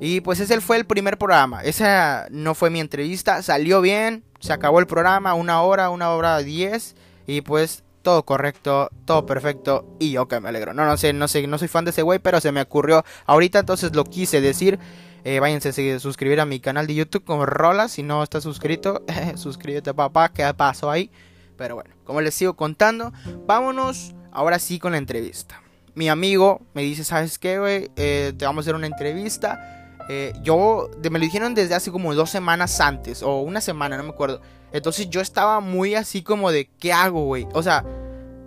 Y 0.00 0.20
pues 0.20 0.40
ese 0.40 0.60
fue 0.60 0.76
el 0.76 0.86
primer 0.86 1.18
programa. 1.18 1.62
Esa 1.62 2.26
no 2.30 2.54
fue 2.54 2.70
mi 2.70 2.80
entrevista. 2.80 3.42
Salió 3.42 3.80
bien. 3.80 4.24
Se 4.40 4.52
acabó 4.52 4.80
el 4.80 4.86
programa. 4.86 5.34
Una 5.34 5.62
hora, 5.62 5.90
una 5.90 6.10
hora 6.10 6.38
diez. 6.38 6.96
Y 7.28 7.42
pues 7.42 7.84
todo 8.06 8.22
correcto, 8.22 8.88
todo 9.04 9.26
perfecto 9.26 9.84
y 9.98 10.12
yo 10.12 10.28
que 10.28 10.38
me 10.38 10.48
alegro. 10.48 10.72
No, 10.72 10.86
no 10.86 10.96
sé, 10.96 11.12
no 11.12 11.26
sé, 11.26 11.44
no 11.48 11.58
soy 11.58 11.66
fan 11.66 11.84
de 11.84 11.90
ese 11.90 12.02
güey, 12.02 12.20
pero 12.20 12.40
se 12.40 12.52
me 12.52 12.62
ocurrió 12.62 13.04
ahorita, 13.24 13.58
entonces 13.58 13.96
lo 13.96 14.04
quise 14.04 14.40
decir. 14.40 14.78
Eh, 15.24 15.40
váyanse 15.40 15.70
a 15.70 15.98
suscribir 15.98 16.38
a 16.38 16.46
mi 16.46 16.60
canal 16.60 16.86
de 16.86 16.94
YouTube 16.94 17.24
como 17.24 17.46
Rola, 17.46 17.88
si 17.88 18.04
no 18.04 18.22
estás 18.22 18.44
suscrito, 18.44 19.02
suscríbete 19.34 19.92
papá, 19.92 20.28
¿qué 20.28 20.48
pasó 20.54 20.88
ahí? 20.88 21.10
Pero 21.56 21.74
bueno, 21.74 21.96
como 22.04 22.20
les 22.20 22.32
sigo 22.32 22.54
contando, 22.54 23.12
vámonos 23.44 24.14
ahora 24.30 24.60
sí 24.60 24.78
con 24.78 24.92
la 24.92 24.98
entrevista. 24.98 25.60
Mi 25.96 26.08
amigo 26.08 26.62
me 26.74 26.82
dice, 26.82 27.02
¿sabes 27.02 27.40
qué, 27.40 27.58
güey? 27.58 27.90
Eh, 27.96 28.34
te 28.38 28.44
vamos 28.44 28.62
a 28.62 28.64
hacer 28.66 28.76
una 28.76 28.86
entrevista. 28.86 29.85
Eh, 30.08 30.32
yo, 30.42 30.90
me 31.10 31.18
lo 31.18 31.24
dijeron 31.24 31.54
desde 31.54 31.74
hace 31.74 31.90
como 31.90 32.14
dos 32.14 32.30
semanas 32.30 32.80
antes, 32.80 33.22
o 33.22 33.40
una 33.40 33.60
semana, 33.60 33.96
no 33.96 34.04
me 34.04 34.10
acuerdo. 34.10 34.40
Entonces 34.72 35.08
yo 35.10 35.20
estaba 35.20 35.60
muy 35.60 35.94
así 35.94 36.22
como 36.22 36.52
de, 36.52 36.68
¿qué 36.78 36.92
hago, 36.92 37.24
güey? 37.24 37.46
O 37.52 37.62
sea, 37.62 37.84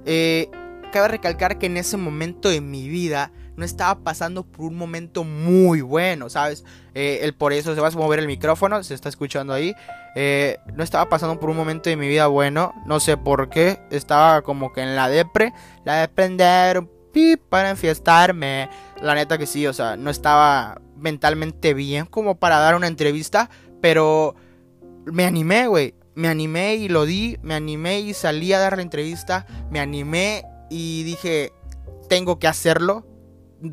eh, 0.06 0.50
cabe 0.92 1.10
recalcar 1.10 1.58
que 1.58 1.66
en 1.66 1.78
ese 1.78 1.98
momento 1.98 2.50
de 2.50 2.62
mi 2.62 2.88
vida 2.88 3.32
no 3.56 3.66
estaba 3.66 4.00
pasando 4.00 4.44
por 4.44 4.66
un 4.66 4.76
momento 4.76 5.26
muy 5.26 5.82
bueno, 5.82 6.30
¿sabes? 6.30 6.64
Eh, 6.94 7.20
el 7.24 7.34
por 7.34 7.52
eso 7.52 7.76
se 7.76 7.82
va 7.82 7.90
a 7.90 7.92
mover 7.92 8.20
el 8.20 8.28
micrófono, 8.28 8.82
se 8.84 8.94
está 8.94 9.10
escuchando 9.10 9.54
ahí. 9.54 9.76
No 10.76 10.84
estaba 10.84 11.08
pasando 11.10 11.40
por 11.40 11.50
un 11.50 11.58
momento 11.58 11.90
de 11.90 11.96
mi 11.96 12.08
vida 12.08 12.28
bueno, 12.28 12.74
no 12.86 13.00
sé 13.00 13.18
por 13.18 13.50
qué. 13.50 13.80
Estaba 13.92 14.42
como 14.42 14.72
que 14.72 14.82
en 14.82 14.96
la 14.96 15.10
depre, 15.10 15.54
la 15.84 16.02
de 16.02 16.08
prender 16.08 16.84
para 17.50 17.70
enfiestarme. 17.70 18.70
La 19.02 19.16
neta 19.16 19.38
que 19.38 19.46
sí, 19.46 19.66
o 19.68 19.74
sea, 19.74 19.96
no 19.96 20.10
estaba 20.10 20.82
mentalmente 20.98 21.74
bien 21.74 22.06
como 22.06 22.40
para 22.40 22.60
dar 22.60 22.76
una 22.76 22.88
entrevista, 22.88 23.50
pero 23.82 24.36
me 25.06 25.26
animé, 25.26 25.68
güey 25.68 25.96
me 26.20 26.28
animé 26.28 26.76
y 26.76 26.90
lo 26.90 27.06
di, 27.06 27.38
me 27.44 27.54
animé 27.54 28.02
y 28.02 28.14
salí 28.14 28.52
a 28.52 28.60
dar 28.60 28.76
la 28.76 28.82
entrevista, 28.82 29.46
me 29.72 29.80
animé 29.80 30.44
y 30.70 31.04
dije, 31.04 31.54
tengo 32.10 32.40
que 32.40 32.48
hacerlo. 32.48 33.08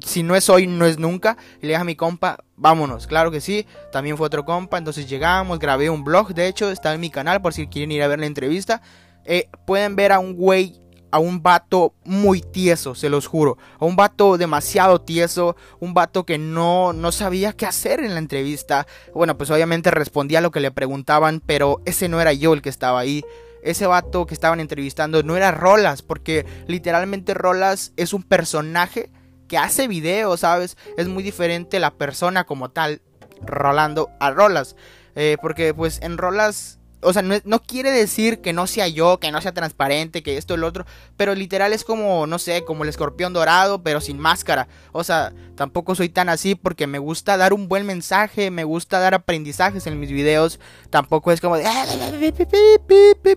Si 0.05 0.23
no 0.23 0.37
es 0.37 0.49
hoy, 0.49 0.69
no 0.69 0.87
es 0.87 0.97
nunca. 0.97 1.37
Y 1.61 1.63
le 1.63 1.69
dije 1.69 1.81
a 1.81 1.85
mi 1.85 1.97
compa, 1.97 2.39
vámonos. 2.55 3.09
Claro 3.09 3.33
que 3.33 3.41
sí. 3.41 3.67
También 3.91 4.17
fue 4.17 4.29
otro 4.29 4.45
compa. 4.45 4.79
Entonces 4.79 5.09
llegamos, 5.09 5.59
grabé 5.59 5.91
un 5.91 6.05
blog. 6.05 6.35
De 6.35 6.47
hecho, 6.47 6.71
está 6.71 6.95
en 6.95 7.01
mi 7.01 7.11
canal 7.11 7.43
por 7.43 7.53
si 7.53 7.67
quieren 7.67 7.91
ir 7.91 8.03
a 8.05 8.09
ver 8.09 8.21
la 8.21 8.27
entrevista. 8.27 8.81
Eh, 9.25 9.49
pueden 9.67 9.97
ver 9.97 10.13
a 10.13 10.21
un 10.21 10.35
güey 10.35 10.81
a 11.11 11.19
un 11.19 11.43
vato 11.43 11.95
muy 12.05 12.41
tieso, 12.41 12.95
se 12.95 13.09
los 13.09 13.27
juro. 13.27 13.59
A 13.79 13.85
un 13.85 13.97
vato 13.97 14.39
demasiado 14.39 15.01
tieso, 15.01 15.57
un 15.81 15.95
vato 15.95 16.27
que 16.27 16.39
no, 16.39 16.93
no 16.93 17.13
sabía 17.13 17.53
qué 17.53 17.67
hacer 17.67 18.01
en 18.01 18.15
la 18.15 18.19
entrevista. 18.19 18.87
Bueno, 19.15 19.37
pues 19.39 19.51
obviamente 19.51 19.91
respondía 19.91 20.39
a 20.39 20.43
lo 20.43 20.51
que 20.51 20.61
le 20.61 20.71
preguntaban, 20.71 21.41
pero 21.45 21.81
ese 21.85 22.09
no 22.09 22.21
era 22.21 22.33
yo 22.33 22.53
el 22.53 22.63
que 22.63 22.69
estaba 22.69 23.01
ahí. 23.01 23.25
Ese 23.63 23.87
vato 23.87 24.27
que 24.27 24.35
estaban 24.35 24.61
entrevistando 24.61 25.23
no 25.23 25.37
era 25.37 25.51
Rolas, 25.51 26.03
porque 26.03 26.47
literalmente 26.67 27.35
Rolas 27.35 27.93
es 27.97 28.13
un 28.13 28.23
personaje 28.23 29.11
que 29.49 29.59
hace 29.59 29.89
videos, 29.89 30.41
¿sabes? 30.41 30.77
Es 30.97 31.09
muy 31.09 31.23
diferente 31.23 31.81
la 31.81 31.93
persona 31.93 32.45
como 32.45 32.71
tal, 32.71 33.01
Rolando, 33.43 34.11
a 34.21 34.31
Rolas. 34.31 34.77
Eh, 35.15 35.37
porque 35.41 35.73
pues 35.73 36.01
en 36.03 36.19
Rolas 36.19 36.79
o 37.07 37.13
sea, 37.13 37.23
no, 37.23 37.63
quiere 37.63 37.93
decir 37.93 38.41
que 38.41 38.53
no 38.53 38.67
sea 38.67 38.89
yo, 38.89 39.19
que 39.19 39.31
no 39.31 39.41
sea 39.41 39.55
transparente, 39.55 40.25
que 40.25 40.37
esto 40.37 40.57
lo 40.57 40.67
otro. 40.67 40.87
Pero 41.17 41.37
literal 41.37 41.73
es 41.73 41.85
como, 41.85 42.27
no 42.27 42.41
sé, 42.41 42.65
como 42.65 42.83
el 42.83 42.89
escorpión 42.89 43.33
dorado, 43.33 43.81
pero 43.85 44.01
sin 44.01 44.19
máscara. 44.19 44.67
O 44.91 45.05
sea, 45.05 45.33
tampoco 45.55 45.95
soy 45.95 46.09
tan 46.09 46.29
así 46.29 46.57
porque 46.57 46.89
me 46.89 46.99
gusta 46.99 47.37
dar 47.37 47.53
un 47.53 47.69
buen 47.69 47.87
mensaje, 47.87 48.51
me 48.51 48.65
gusta 48.65 48.99
dar 48.99 49.15
aprendizajes 49.15 49.87
en 49.87 50.01
mis 50.01 50.11
videos. 50.11 50.59
Tampoco 50.91 51.31
es 51.31 51.41
como 51.41 51.57
de... 51.57 51.65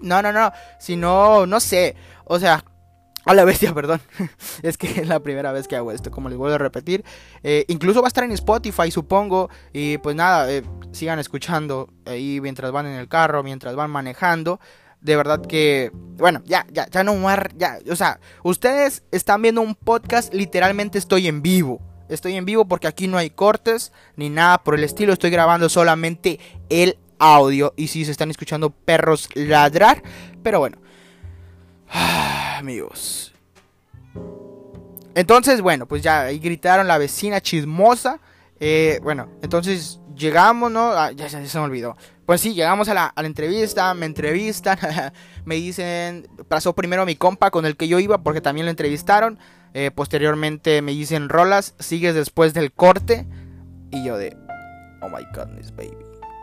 No, 0.02 0.24
no, 0.24 0.34
no. 0.34 0.52
Sino, 0.80 1.46
no 1.46 1.60
sé. 1.60 1.96
O 2.26 2.40
sea, 2.40 2.66
A 3.26 3.34
la 3.34 3.46
bestia, 3.46 3.74
perdón. 3.76 4.02
es 4.62 4.78
que 4.78 4.88
es 5.02 5.08
la 5.08 5.20
primera 5.20 5.52
vez 5.52 5.68
que 5.68 5.76
hago 5.76 5.92
esto, 5.92 6.12
como 6.12 6.30
les 6.30 6.38
vuelvo 6.38 6.56
a 6.56 6.60
repetir. 6.60 7.04
Eh, 7.44 7.66
incluso 7.68 8.02
va 8.02 8.08
a 8.08 8.10
estar 8.10 8.24
en 8.24 8.32
Spotify, 8.32 8.92
supongo. 8.92 9.50
Y 9.74 9.98
pues 10.00 10.16
nada, 10.16 10.52
eh, 10.52 10.64
sigan 10.92 11.20
escuchando 11.20 11.90
ahí 12.06 12.40
mientras 12.42 12.72
van 12.72 12.86
en 12.86 12.94
el 12.94 13.08
carro, 13.08 13.44
mientras 13.44 13.76
van 13.76 13.92
manejando. 13.92 14.60
De 15.02 15.16
verdad 15.16 15.42
que, 15.46 15.92
bueno, 15.94 16.42
ya, 16.46 16.66
ya, 16.72 16.88
ya 16.90 17.04
no 17.06 17.16
ya, 17.56 17.80
o 17.90 17.96
sea, 17.96 18.20
ustedes 18.44 19.04
están 19.12 19.42
viendo 19.42 19.62
un 19.62 19.76
podcast, 19.76 20.34
literalmente 20.34 20.98
estoy 20.98 21.28
en 21.28 21.42
vivo. 21.42 21.80
Estoy 22.10 22.36
en 22.36 22.44
vivo 22.44 22.66
porque 22.66 22.88
aquí 22.88 23.08
no 23.08 23.18
hay 23.18 23.30
cortes 23.30 23.94
ni 24.16 24.30
nada 24.30 24.64
por 24.64 24.76
el 24.76 24.84
estilo. 24.84 25.14
Estoy 25.14 25.30
grabando 25.30 25.70
solamente 25.70 26.40
el 26.70 26.98
audio. 27.20 27.74
Y 27.78 27.88
si 27.88 28.04
se 28.04 28.12
están 28.12 28.32
escuchando 28.32 28.72
perros 28.72 29.30
ladrar. 29.36 30.02
Pero 30.42 30.60
bueno. 30.60 30.78
amigos. 32.60 33.34
Entonces, 35.16 35.62
bueno, 35.62 35.88
pues 35.88 36.01
ya 36.01 36.22
ahí 36.22 36.39
gritaron 36.39 36.88
la 36.88 36.98
vecina 36.98 37.42
chismosa. 37.42 38.20
Eh, 38.60 39.00
bueno, 39.04 39.30
entonces 39.42 40.00
llegamos, 40.16 40.72
¿no? 40.72 40.92
Ah, 40.92 41.12
ya, 41.12 41.30
se 41.30 41.39
me 41.39 41.66
olvidó. 41.66 41.98
Pues 42.25 42.42
sí, 42.42 42.54
llegamos 42.54 42.89
a 42.89 42.94
la, 42.94 43.13
entrevista, 43.18 43.94
me 43.96 44.06
entrevistan, 44.06 44.78
me 45.46 45.56
dicen, 45.56 46.28
pasó 46.48 46.74
primero 46.74 47.06
mi 47.06 47.16
compa 47.16 47.50
con 47.50 47.66
el 47.66 47.75
que 47.75 47.88
yo 47.88 48.00
iba 48.00 48.22
porque 48.22 48.42
también 48.42 48.66
lo 48.66 48.70
entrevistaron. 48.70 49.39
Eh, 49.74 49.92
posteriormente 49.92 50.82
me 50.82 50.92
dicen, 50.92 51.30
Rolas, 51.30 51.74
sigues 51.80 52.13
después 52.13 52.54
del 52.54 52.72
corte. 52.72 53.25
Y 53.92 54.06
yo 54.06 54.18
de, 54.18 54.38
oh 55.01 55.10
my 55.10 55.25
goodness, 55.34 55.75
baby. 55.75 55.98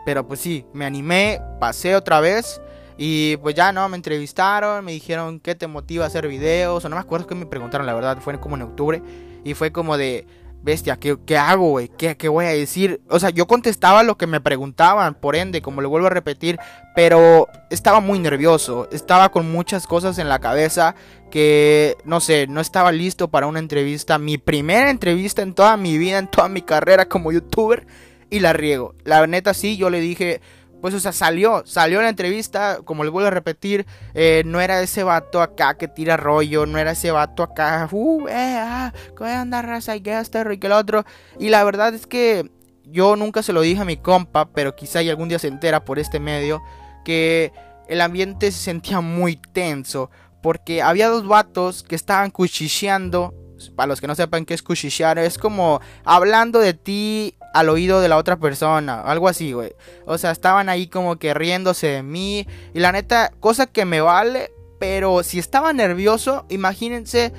Pero 0.05 0.27
pues 0.27 0.39
sí, 0.39 0.65
me 0.73 0.85
animé, 0.85 1.41
pasé 1.59 1.95
otra 1.95 2.19
vez. 2.19 2.61
Y 2.97 3.37
pues 3.37 3.55
ya, 3.55 3.71
¿no? 3.71 3.87
Me 3.89 3.95
entrevistaron, 3.95 4.83
me 4.83 4.91
dijeron 4.91 5.39
qué 5.39 5.55
te 5.55 5.67
motiva 5.67 6.05
a 6.05 6.07
hacer 6.07 6.27
videos. 6.27 6.83
O 6.83 6.89
no 6.89 6.95
me 6.95 7.01
acuerdo 7.01 7.27
qué 7.27 7.35
me 7.35 7.45
preguntaron, 7.45 7.85
la 7.85 7.93
verdad. 7.93 8.17
Fue 8.21 8.39
como 8.39 8.55
en 8.55 8.63
octubre. 8.63 9.01
Y 9.43 9.53
fue 9.53 9.71
como 9.71 9.97
de, 9.97 10.25
bestia, 10.63 10.97
¿qué, 10.97 11.15
qué 11.25 11.37
hago, 11.37 11.69
güey? 11.69 11.89
¿Qué, 11.89 12.17
¿Qué, 12.17 12.27
voy 12.27 12.45
a 12.45 12.49
decir? 12.49 13.01
O 13.09 13.19
sea, 13.19 13.29
yo 13.29 13.47
contestaba 13.47 14.03
lo 14.03 14.17
que 14.17 14.27
me 14.27 14.41
preguntaban, 14.41 15.13
por 15.13 15.35
ende, 15.35 15.61
como 15.61 15.81
lo 15.81 15.89
vuelvo 15.89 16.07
a 16.07 16.11
repetir. 16.11 16.59
Pero 16.95 17.47
estaba 17.69 17.99
muy 17.99 18.17
nervioso. 18.17 18.89
Estaba 18.91 19.29
con 19.29 19.51
muchas 19.51 19.85
cosas 19.85 20.17
en 20.17 20.27
la 20.27 20.39
cabeza 20.39 20.95
que, 21.29 21.95
no 22.03 22.19
sé, 22.19 22.47
no 22.47 22.61
estaba 22.61 22.91
listo 22.91 23.29
para 23.29 23.45
una 23.45 23.59
entrevista. 23.59 24.17
Mi 24.17 24.39
primera 24.39 24.89
entrevista 24.89 25.43
en 25.43 25.53
toda 25.53 25.77
mi 25.77 25.99
vida, 25.99 26.17
en 26.17 26.27
toda 26.27 26.49
mi 26.49 26.63
carrera 26.63 27.07
como 27.07 27.31
youtuber. 27.31 27.85
Y 28.29 28.39
la 28.39 28.51
riego. 28.51 28.93
La 29.05 29.25
neta 29.25 29.53
sí, 29.53 29.77
yo 29.77 29.89
le 29.89 30.01
dije 30.01 30.41
pues, 30.81 30.93
o 30.93 30.99
sea, 30.99 31.11
salió, 31.11 31.63
salió 31.65 32.01
la 32.01 32.09
entrevista, 32.09 32.79
como 32.83 33.03
les 33.03 33.11
vuelvo 33.11 33.27
a 33.27 33.31
repetir, 33.31 33.85
eh, 34.13 34.43
no 34.45 34.61
era 34.61 34.81
ese 34.81 35.03
vato 35.03 35.41
acá 35.41 35.77
que 35.77 35.87
tira 35.87 36.17
rollo, 36.17 36.65
no 36.65 36.77
era 36.77 36.91
ese 36.91 37.11
vato 37.11 37.43
acá, 37.43 37.87
uh, 37.91 38.27
eh, 38.27 38.57
ah, 38.59 38.93
que 39.17 39.25
andar 39.25 39.65
raza 39.65 39.95
y 39.95 40.01
que 40.01 40.17
este 40.17 40.41
y 40.53 40.57
que 40.57 40.67
el 40.67 40.73
otro. 40.73 41.05
Y 41.39 41.49
la 41.49 41.63
verdad 41.63 41.93
es 41.93 42.05
que 42.05 42.51
yo 42.83 43.15
nunca 43.15 43.43
se 43.43 43.53
lo 43.53 43.61
dije 43.61 43.81
a 43.81 43.85
mi 43.85 43.97
compa, 43.97 44.49
pero 44.49 44.75
quizá 44.75 45.01
y 45.01 45.09
algún 45.09 45.29
día 45.29 45.39
se 45.39 45.47
entera 45.47 45.83
por 45.83 45.99
este 45.99 46.19
medio, 46.19 46.61
que 47.03 47.51
el 47.87 48.01
ambiente 48.01 48.51
se 48.51 48.59
sentía 48.59 49.01
muy 49.01 49.35
tenso, 49.35 50.09
porque 50.41 50.81
había 50.81 51.09
dos 51.09 51.27
vatos 51.27 51.83
que 51.83 51.95
estaban 51.95 52.31
cuchicheando 52.31 53.33
para 53.75 53.87
los 53.87 53.99
que 53.99 54.07
no 54.07 54.15
sepan 54.15 54.45
qué 54.45 54.53
es 54.53 54.61
cuchichear, 54.61 55.17
es 55.17 55.37
como 55.37 55.81
hablando 56.03 56.59
de 56.59 56.73
ti 56.73 57.35
al 57.57 57.69
oído 57.69 58.01
de 58.01 58.07
la 58.07 58.17
otra 58.17 58.37
persona, 58.37 59.01
algo 59.01 59.27
así, 59.27 59.51
güey. 59.51 59.73
O 60.05 60.19
sea, 60.19 60.29
estaban 60.29 60.69
ahí 60.69 60.85
como 60.85 61.15
que 61.15 61.33
riéndose 61.33 61.87
de 61.87 62.03
mí. 62.03 62.45
Y 62.75 62.79
la 62.79 62.91
neta, 62.91 63.31
cosa 63.39 63.65
que 63.65 63.83
me 63.83 63.99
vale, 63.99 64.51
pero 64.77 65.23
si 65.23 65.39
estaba 65.39 65.73
nervioso, 65.73 66.45
imagínense. 66.49 67.33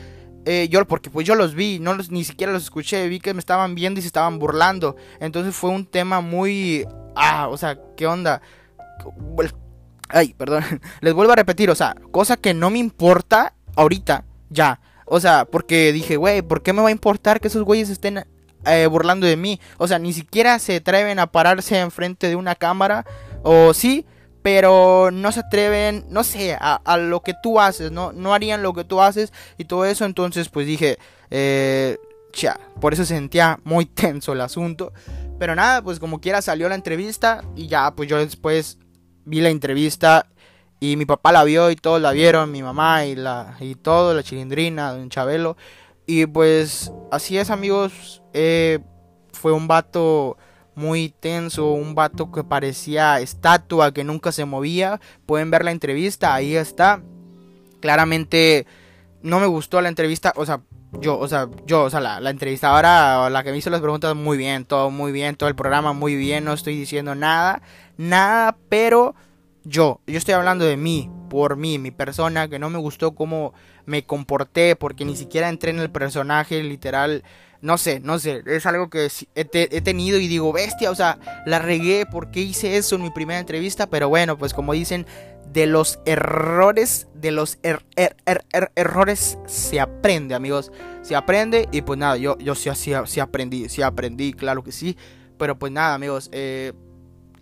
Eh, 0.44 0.68
yo, 0.70 0.84
porque 0.88 1.08
pues 1.08 1.24
yo 1.24 1.36
los 1.36 1.54
vi, 1.54 1.78
no 1.78 1.94
los, 1.94 2.10
ni 2.10 2.24
siquiera 2.24 2.52
los 2.52 2.64
escuché, 2.64 3.06
vi 3.06 3.20
que 3.20 3.32
me 3.32 3.38
estaban 3.38 3.76
viendo 3.76 4.00
y 4.00 4.02
se 4.02 4.08
estaban 4.08 4.40
burlando. 4.40 4.96
Entonces 5.20 5.54
fue 5.54 5.70
un 5.70 5.86
tema 5.86 6.20
muy... 6.20 6.84
Ah, 7.14 7.46
o 7.48 7.56
sea, 7.56 7.78
¿qué 7.96 8.08
onda? 8.08 8.42
Ay, 10.08 10.34
perdón. 10.34 10.64
Les 11.00 11.14
vuelvo 11.14 11.32
a 11.32 11.36
repetir, 11.36 11.70
o 11.70 11.76
sea, 11.76 11.94
cosa 12.10 12.36
que 12.36 12.54
no 12.54 12.70
me 12.70 12.78
importa 12.78 13.54
ahorita, 13.76 14.24
ya. 14.50 14.80
O 15.04 15.20
sea, 15.20 15.44
porque 15.44 15.92
dije, 15.92 16.16
güey, 16.16 16.42
¿por 16.42 16.64
qué 16.64 16.72
me 16.72 16.82
va 16.82 16.88
a 16.88 16.92
importar 16.92 17.40
que 17.40 17.46
esos 17.46 17.62
güeyes 17.62 17.88
estén 17.88 18.24
eh, 18.66 18.86
burlando 18.86 19.26
de 19.26 19.36
mí? 19.36 19.60
O 19.78 19.88
sea, 19.88 19.98
ni 19.98 20.12
siquiera 20.12 20.58
se 20.58 20.76
atreven 20.76 21.18
a 21.18 21.26
pararse 21.26 21.78
enfrente 21.78 22.28
de 22.28 22.36
una 22.36 22.54
cámara. 22.54 23.04
O 23.42 23.72
sí, 23.74 24.06
pero 24.42 25.10
no 25.12 25.32
se 25.32 25.40
atreven, 25.40 26.06
no 26.10 26.24
sé, 26.24 26.56
a, 26.58 26.96
lo 26.96 27.22
que 27.22 27.34
tú 27.42 27.60
haces, 27.60 27.90
¿no? 27.90 28.12
No 28.12 28.34
harían 28.34 28.62
lo 28.62 28.72
que 28.72 28.84
tú 28.84 29.00
haces 29.00 29.32
y 29.58 29.64
todo 29.64 29.84
eso. 29.84 30.04
Entonces, 30.04 30.48
pues 30.48 30.66
dije, 30.66 30.98
eh, 31.30 31.98
cha, 32.32 32.58
por 32.80 32.92
eso 32.92 33.04
se 33.04 33.14
sentía 33.14 33.58
muy 33.64 33.86
tenso 33.86 34.32
el 34.32 34.40
asunto. 34.40 34.92
Pero 35.38 35.54
nada, 35.54 35.82
pues 35.82 36.00
como 36.00 36.20
quiera 36.20 36.42
salió 36.42 36.68
la 36.68 36.74
entrevista 36.74 37.42
y 37.54 37.68
ya, 37.68 37.92
pues 37.92 38.08
yo 38.08 38.18
después 38.18 38.78
vi 39.24 39.40
la 39.40 39.50
entrevista 39.50 40.26
y 40.80 40.96
mi 40.96 41.04
papá 41.04 41.32
la 41.32 41.44
vio 41.44 41.70
y 41.70 41.76
todos 41.76 42.00
la 42.00 42.12
vieron, 42.12 42.50
mi 42.50 42.62
mamá 42.62 43.04
y, 43.04 43.14
la, 43.14 43.56
y 43.60 43.74
todo, 43.74 44.14
la 44.14 44.22
chilindrina, 44.22 44.92
don 44.92 45.10
Chabelo. 45.10 45.56
Y 46.10 46.24
pues 46.24 46.90
así 47.12 47.36
es 47.36 47.50
amigos, 47.50 48.22
eh, 48.32 48.78
fue 49.34 49.52
un 49.52 49.68
vato 49.68 50.38
muy 50.74 51.10
tenso, 51.10 51.72
un 51.72 51.94
vato 51.94 52.32
que 52.32 52.42
parecía 52.42 53.20
estatua, 53.20 53.92
que 53.92 54.04
nunca 54.04 54.32
se 54.32 54.46
movía. 54.46 55.02
Pueden 55.26 55.50
ver 55.50 55.66
la 55.66 55.70
entrevista, 55.70 56.34
ahí 56.34 56.56
está. 56.56 57.02
Claramente 57.80 58.66
no 59.20 59.38
me 59.38 59.46
gustó 59.46 59.82
la 59.82 59.90
entrevista, 59.90 60.32
o 60.34 60.46
sea, 60.46 60.62
yo, 60.98 61.18
o 61.18 61.28
sea, 61.28 61.50
yo, 61.66 61.82
o 61.82 61.90
sea, 61.90 62.00
la, 62.00 62.20
la 62.20 62.30
entrevistadora, 62.30 63.28
la 63.28 63.44
que 63.44 63.50
me 63.50 63.58
hizo 63.58 63.68
las 63.68 63.82
preguntas, 63.82 64.16
muy 64.16 64.38
bien, 64.38 64.64
todo 64.64 64.90
muy 64.90 65.12
bien, 65.12 65.36
todo 65.36 65.50
el 65.50 65.56
programa 65.56 65.92
muy 65.92 66.16
bien, 66.16 66.42
no 66.42 66.54
estoy 66.54 66.74
diciendo 66.74 67.14
nada, 67.16 67.60
nada, 67.98 68.56
pero 68.70 69.14
yo, 69.62 70.00
yo 70.06 70.16
estoy 70.16 70.32
hablando 70.32 70.64
de 70.64 70.78
mí, 70.78 71.10
por 71.28 71.56
mí, 71.56 71.78
mi 71.78 71.90
persona, 71.90 72.48
que 72.48 72.58
no 72.58 72.70
me 72.70 72.78
gustó 72.78 73.14
cómo 73.14 73.52
me 73.88 74.04
comporté, 74.04 74.76
porque 74.76 75.06
ni 75.06 75.16
siquiera 75.16 75.48
entré 75.48 75.70
en 75.70 75.78
el 75.78 75.90
personaje, 75.90 76.62
literal, 76.62 77.24
no 77.62 77.78
sé, 77.78 78.00
no 78.00 78.18
sé, 78.18 78.42
es 78.46 78.66
algo 78.66 78.90
que 78.90 79.08
he, 79.34 79.44
tenido 79.80 80.18
y 80.18 80.28
digo, 80.28 80.52
bestia, 80.52 80.90
o 80.90 80.94
sea, 80.94 81.18
la 81.46 81.58
regué, 81.58 82.04
porque 82.04 82.40
hice 82.40 82.76
eso 82.76 82.96
en 82.96 83.02
mi 83.02 83.10
primera 83.10 83.40
entrevista? 83.40 83.88
Pero 83.88 84.10
bueno, 84.10 84.36
pues 84.36 84.52
como 84.52 84.74
dicen, 84.74 85.06
de 85.50 85.66
los 85.66 86.00
errores, 86.04 87.08
de 87.14 87.30
los 87.30 87.58
er, 87.62 87.82
er, 87.96 88.14
er, 88.26 88.70
errores 88.76 89.38
se 89.46 89.80
aprende, 89.80 90.34
amigos, 90.34 90.70
se 91.00 91.16
aprende 91.16 91.66
y 91.72 91.80
pues 91.80 91.98
nada, 91.98 92.18
yo, 92.18 92.36
yo 92.38 92.54
sí, 92.54 92.68
sí, 92.74 92.92
sí 93.06 93.20
aprendí, 93.20 93.70
sí 93.70 93.80
aprendí, 93.80 94.34
claro 94.34 94.62
que 94.62 94.70
sí, 94.70 94.98
pero 95.38 95.58
pues 95.58 95.72
nada, 95.72 95.94
amigos, 95.94 96.28
eh 96.32 96.74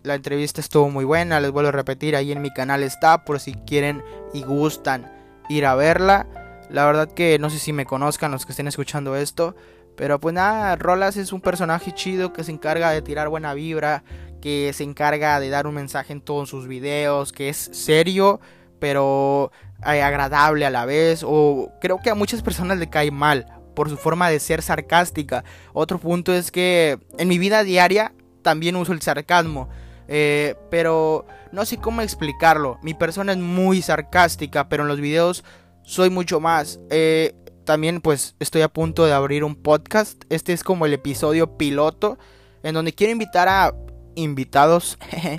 la 0.05 0.15
entrevista 0.15 0.61
estuvo 0.61 0.88
muy 0.88 1.05
buena, 1.05 1.41
les 1.41 1.50
vuelvo 1.50 1.71
a 1.71 1.73
repetir, 1.73 2.15
ahí 2.15 2.31
en 2.31 2.41
mi 2.41 2.53
canal 2.53 2.85
está 2.85 3.25
por 3.25 3.41
si 3.41 3.55
quieren 3.55 4.05
y 4.33 4.45
gustan 4.45 5.15
ir 5.49 5.67
a 5.67 5.75
verla. 5.75 6.26
La 6.71 6.85
verdad 6.85 7.09
que 7.09 7.38
no 7.38 7.50
sé 7.50 7.59
si 7.59 7.73
me 7.73 7.87
conozcan 7.87 8.33
los 8.33 8.45
que 8.45 8.53
estén 8.53 8.69
escuchando 8.69 9.17
esto, 9.17 9.55
pero 9.97 10.21
pues 10.21 10.35
nada, 10.35 10.76
Rolas 10.76 11.17
es 11.17 11.33
un 11.33 11.41
personaje 11.41 11.93
chido 11.93 12.33
que 12.33 12.45
se 12.45 12.53
encarga 12.53 12.91
de 12.91 13.03
tirar 13.03 13.29
buena 13.29 13.55
vibra, 13.55 14.05
que 14.41 14.73
se 14.75 14.85
encarga 14.85 15.41
de 15.41 15.49
dar 15.49 15.67
un 15.67 15.75
mensaje 15.75 16.12
en 16.12 16.21
todos 16.21 16.49
sus 16.49 16.67
videos, 16.67 17.33
que 17.33 17.49
es 17.49 17.71
serio, 17.73 18.41
pero 18.79 19.53
eh, 19.87 20.03
agradable 20.03 20.67
a 20.67 20.71
la 20.71 20.85
vez, 20.85 21.23
o 21.26 21.71
creo 21.81 21.99
que 22.03 22.11
a 22.11 22.15
muchas 22.15 22.43
personas 22.43 22.79
le 22.79 22.91
cae 22.91 23.11
mal 23.11 23.47
por 23.75 23.88
su 23.88 23.97
forma 23.97 24.29
de 24.29 24.41
ser 24.41 24.62
sarcástica. 24.62 25.45
Otro 25.73 25.99
punto 25.99 26.33
es 26.33 26.50
que 26.50 26.99
en 27.19 27.29
mi 27.29 27.38
vida 27.38 27.62
diaria 27.62 28.12
también 28.43 28.76
uso 28.76 28.93
el 28.93 29.03
sarcasmo. 29.03 29.69
Eh, 30.08 30.54
pero 30.70 31.26
no 31.52 31.64
sé 31.64 31.78
cómo 31.78 32.02
explicarlo. 32.02 32.78
Mi 32.82 32.94
persona 32.94 33.32
es 33.32 33.38
muy 33.38 33.82
sarcástica, 33.82 34.68
pero 34.68 34.84
en 34.84 34.88
los 34.88 35.00
videos 35.00 35.44
soy 35.82 36.10
mucho 36.10 36.40
más. 36.40 36.80
Eh, 36.90 37.34
también 37.64 38.00
pues 38.00 38.36
estoy 38.38 38.62
a 38.62 38.68
punto 38.68 39.04
de 39.06 39.12
abrir 39.12 39.44
un 39.44 39.56
podcast. 39.56 40.22
Este 40.30 40.52
es 40.52 40.62
como 40.62 40.86
el 40.86 40.92
episodio 40.92 41.56
piloto. 41.56 42.18
En 42.62 42.75
donde 42.75 42.92
quiero 42.92 43.12
invitar 43.12 43.48
a 43.48 43.75
invitados. 44.14 44.98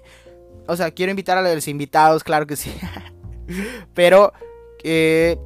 o 0.67 0.75
sea, 0.75 0.91
quiero 0.91 1.09
invitar 1.11 1.37
a 1.37 1.53
los 1.53 1.67
invitados, 1.67 2.23
claro 2.23 2.47
que 2.47 2.55
sí. 2.55 2.73
pero 3.93 4.33
eh, 4.83 5.37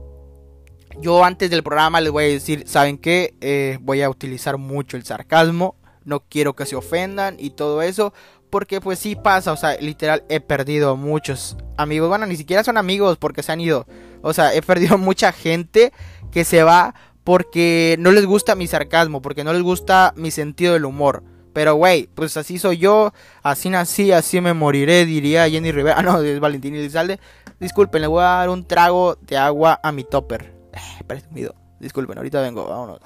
yo 1.00 1.24
antes 1.24 1.50
del 1.50 1.64
programa 1.64 2.02
les 2.02 2.12
voy 2.12 2.26
a 2.26 2.28
decir, 2.28 2.64
¿saben 2.68 2.98
qué? 2.98 3.78
voy 3.82 4.02
a 4.02 4.10
utilizar 4.10 4.58
mucho 4.58 4.98
el 4.98 5.04
sarcasmo. 5.04 5.76
No 6.04 6.22
quiero 6.22 6.56
que 6.56 6.66
se 6.66 6.76
ofendan 6.76 7.36
y 7.40 7.52
todo 7.52 7.84
eso. 7.84 8.12
Porque 8.52 8.82
pues 8.82 9.00
sí 9.00 9.16
pasa, 9.16 9.54
o 9.54 9.58
sea, 9.58 9.78
literal 9.78 10.24
he 10.30 10.42
perdido 10.42 10.98
muchos 10.98 11.58
amigos. 11.78 12.10
Bueno, 12.10 12.28
ni 12.28 12.36
siquiera 12.36 12.64
son 12.64 12.78
amigos 12.78 13.18
porque 13.18 13.42
se 13.42 13.52
han 13.52 13.62
ido. 13.62 13.88
O 14.22 14.34
sea, 14.34 14.54
he 14.54 14.62
perdido 14.62 14.98
mucha 15.00 15.32
gente 15.32 15.92
que 16.32 16.44
se 16.44 16.62
va 16.62 16.94
porque 17.24 17.96
no 18.00 18.12
les 18.12 18.26
gusta 18.26 18.56
mi 18.56 18.68
sarcasmo, 18.68 19.22
porque 19.22 19.44
no 19.44 19.54
les 19.54 19.62
gusta 19.62 20.14
mi 20.16 20.32
sentido 20.32 20.74
del 20.74 20.86
humor. 20.86 21.24
Pero, 21.54 21.76
güey, 21.76 22.08
pues 22.14 22.38
así 22.38 22.60
soy 22.60 22.78
yo, 22.78 23.14
así 23.44 23.70
nací, 23.70 24.12
así 24.12 24.40
me 24.40 24.54
moriré, 24.54 25.06
diría 25.06 25.50
Jenny 25.50 25.72
Rivera. 25.72 25.96
Ah, 26.00 26.04
no, 26.04 26.22
es 26.22 26.40
Valentín 26.40 26.76
Elizalde. 26.76 27.20
Disculpen, 27.60 28.02
le 28.02 28.08
voy 28.08 28.22
a 28.22 28.28
dar 28.28 28.50
un 28.50 28.66
trago 28.66 29.18
de 29.22 29.38
agua 29.38 29.80
a 29.84 29.92
mi 29.92 30.04
topper. 30.04 30.54
Eh, 30.74 31.04
presumido. 31.08 31.56
Disculpen, 31.80 32.18
ahorita 32.18 32.42
vengo, 32.42 32.68
vámonos. 32.68 33.00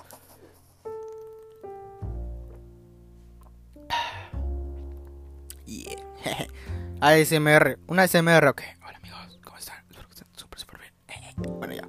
ASMR, 7.02 7.80
una 7.88 8.04
ASMR, 8.04 8.48
ok. 8.48 8.62
Hola 8.88 8.98
amigos, 8.98 9.40
¿cómo 9.44 9.58
están? 9.58 9.78
Súper, 10.36 10.60
súper 10.60 10.80
bien. 10.80 10.94
Bueno, 11.60 11.74
ya. 11.74 11.88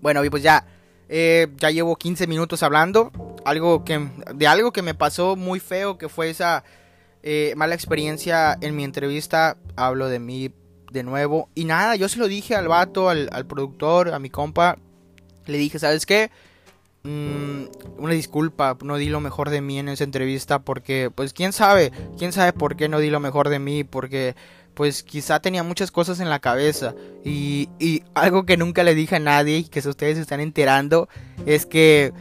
Bueno, 0.00 0.24
y 0.24 0.30
pues 0.30 0.42
ya. 0.42 0.66
Eh, 1.08 1.48
ya 1.56 1.70
llevo 1.70 1.96
15 1.96 2.26
minutos 2.26 2.62
hablando. 2.62 3.12
Algo 3.44 3.84
que, 3.84 4.08
de 4.34 4.46
algo 4.46 4.72
que 4.72 4.82
me 4.82 4.94
pasó 4.94 5.36
muy 5.36 5.60
feo, 5.60 5.98
que 5.98 6.08
fue 6.08 6.30
esa 6.30 6.64
eh, 7.22 7.52
mala 7.56 7.74
experiencia 7.74 8.56
en 8.60 8.74
mi 8.76 8.84
entrevista. 8.84 9.58
Hablo 9.76 10.08
de 10.08 10.18
mí 10.18 10.52
de 10.90 11.02
nuevo. 11.02 11.50
Y 11.54 11.64
nada, 11.64 11.96
yo 11.96 12.08
se 12.08 12.18
lo 12.18 12.28
dije 12.28 12.54
al 12.54 12.68
vato, 12.68 13.08
al 13.08 13.46
productor, 13.46 14.14
a 14.14 14.18
mi 14.18 14.30
compa. 14.30 14.78
Le 15.46 15.58
dije, 15.58 15.78
¿sabes 15.78 16.06
qué? 16.06 16.30
Mm, 17.04 17.64
una 17.98 18.14
disculpa, 18.14 18.76
no 18.82 18.96
di 18.96 19.08
lo 19.08 19.20
mejor 19.20 19.50
de 19.50 19.60
mí 19.60 19.78
en 19.78 19.88
esa 19.88 20.04
entrevista 20.04 20.60
porque, 20.60 21.10
pues, 21.14 21.32
quién 21.32 21.52
sabe, 21.52 21.90
quién 22.16 22.32
sabe 22.32 22.52
por 22.52 22.76
qué 22.76 22.88
no 22.88 23.00
di 23.00 23.10
lo 23.10 23.18
mejor 23.18 23.48
de 23.48 23.58
mí, 23.58 23.82
porque, 23.82 24.36
pues, 24.74 25.02
quizá 25.02 25.40
tenía 25.40 25.62
muchas 25.62 25.90
cosas 25.90 26.20
en 26.20 26.30
la 26.30 26.38
cabeza. 26.38 26.94
Y, 27.24 27.68
y 27.78 28.04
algo 28.14 28.46
que 28.46 28.56
nunca 28.56 28.84
le 28.84 28.94
dije 28.94 29.16
a 29.16 29.20
nadie 29.20 29.58
y 29.58 29.64
que 29.64 29.80
ustedes 29.80 30.16
se 30.16 30.22
están 30.22 30.40
enterando 30.40 31.08
es 31.44 31.66
que 31.66 32.12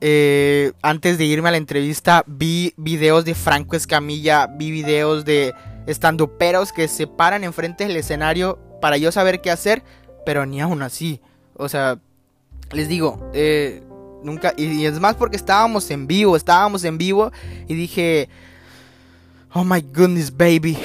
eh, 0.00 0.72
antes 0.82 1.16
de 1.18 1.24
irme 1.24 1.48
a 1.48 1.52
la 1.52 1.56
entrevista 1.56 2.22
vi 2.26 2.74
videos 2.76 3.24
de 3.24 3.34
Franco 3.34 3.76
Escamilla, 3.76 4.46
vi 4.46 4.70
videos 4.70 5.24
de 5.24 5.54
estanduperos 5.86 6.72
que 6.72 6.88
se 6.88 7.06
paran 7.06 7.44
enfrente 7.44 7.86
del 7.86 7.96
escenario 7.96 8.58
para 8.82 8.98
yo 8.98 9.10
saber 9.10 9.40
qué 9.40 9.50
hacer, 9.50 9.82
pero 10.26 10.44
ni 10.44 10.60
aún 10.60 10.82
así, 10.82 11.20
o 11.54 11.68
sea, 11.68 11.98
les 12.72 12.88
digo, 12.88 13.30
eh, 13.32 13.82
Nunca, 14.26 14.52
y, 14.56 14.84
es 14.84 14.98
más 14.98 15.14
porque 15.14 15.36
estábamos 15.36 15.88
en 15.88 16.08
vivo, 16.08 16.34
estábamos 16.34 16.82
en 16.82 16.98
vivo 16.98 17.30
y 17.68 17.74
dije, 17.76 18.28
oh 19.52 19.62
my 19.62 19.80
goodness, 19.80 20.36
baby. 20.36 20.76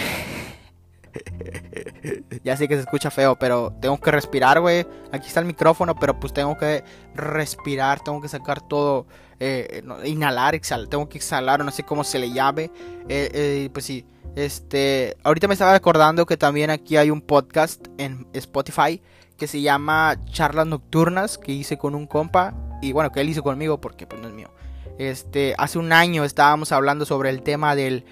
ya 2.44 2.56
sé 2.56 2.68
que 2.68 2.76
se 2.76 2.82
escucha 2.82 3.10
feo, 3.10 3.36
pero 3.36 3.74
tengo 3.82 4.00
que 4.00 4.12
respirar, 4.12 4.62
güey. 4.62 4.86
Aquí 5.12 5.26
está 5.26 5.40
el 5.40 5.48
micrófono, 5.48 5.96
pero 5.96 6.20
pues 6.20 6.32
tengo 6.34 6.56
que 6.56 6.84
respirar, 7.16 8.04
tengo 8.04 8.22
que 8.22 8.28
sacar 8.28 8.62
todo, 8.62 9.08
eh, 9.40 9.84
inhalar, 10.06 10.54
exhalar, 10.54 10.88
tengo 10.88 11.10
que 11.10 11.18
exhalar, 11.18 11.66
no 11.66 11.72
sé 11.72 11.82
cómo 11.82 12.04
se 12.04 12.20
le 12.20 12.32
llame. 12.32 12.66
Eh, 13.10 13.32
eh, 13.34 13.70
pues 13.74 13.86
sí, 13.86 14.06
este, 14.36 15.18
ahorita 15.24 15.48
me 15.48 15.56
estaba 15.56 15.74
recordando 15.74 16.28
que 16.28 16.38
también 16.38 16.70
aquí 16.70 16.96
hay 16.96 17.10
un 17.10 17.22
podcast 17.22 17.88
en 17.98 18.28
Spotify 18.34 19.02
que 19.36 19.48
se 19.48 19.62
llama 19.62 20.16
Charlas 20.32 20.68
Nocturnas 20.68 21.40
que 21.40 21.54
hice 21.54 21.80
con 21.80 21.96
un 21.96 22.06
compa 22.06 22.54
y 22.82 22.92
bueno, 22.92 23.12
que 23.12 23.22
él 23.22 23.30
hizo 23.30 23.44
conmigo 23.44 23.80
porque 23.80 24.08
pues 24.08 24.22
no 24.22 24.28
es 24.28 24.34
mío. 24.34 24.50
Este, 24.98 25.56
hace 25.58 25.80
un 25.80 25.94
año 25.94 26.24
estábamos 26.24 26.72
hablando 26.72 27.06
sobre 27.06 27.30
el 27.30 27.42
tema 27.42 27.76
del 27.76 28.06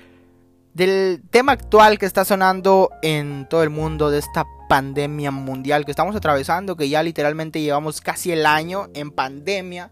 del 0.73 1.21
tema 1.29 1.53
actual 1.53 1.97
que 1.97 2.05
está 2.05 2.23
sonando 2.23 2.91
en 3.01 3.47
todo 3.49 3.63
el 3.63 3.69
mundo 3.69 4.09
de 4.09 4.19
esta 4.19 4.45
pandemia 4.69 5.31
mundial 5.31 5.83
que 5.83 5.91
estamos 5.91 6.15
atravesando, 6.15 6.77
que 6.77 6.88
ya 6.89 7.03
literalmente 7.03 7.59
llevamos 7.61 8.01
casi 8.01 8.31
el 8.31 8.45
año 8.45 8.88
en 8.93 9.11
pandemia. 9.11 9.91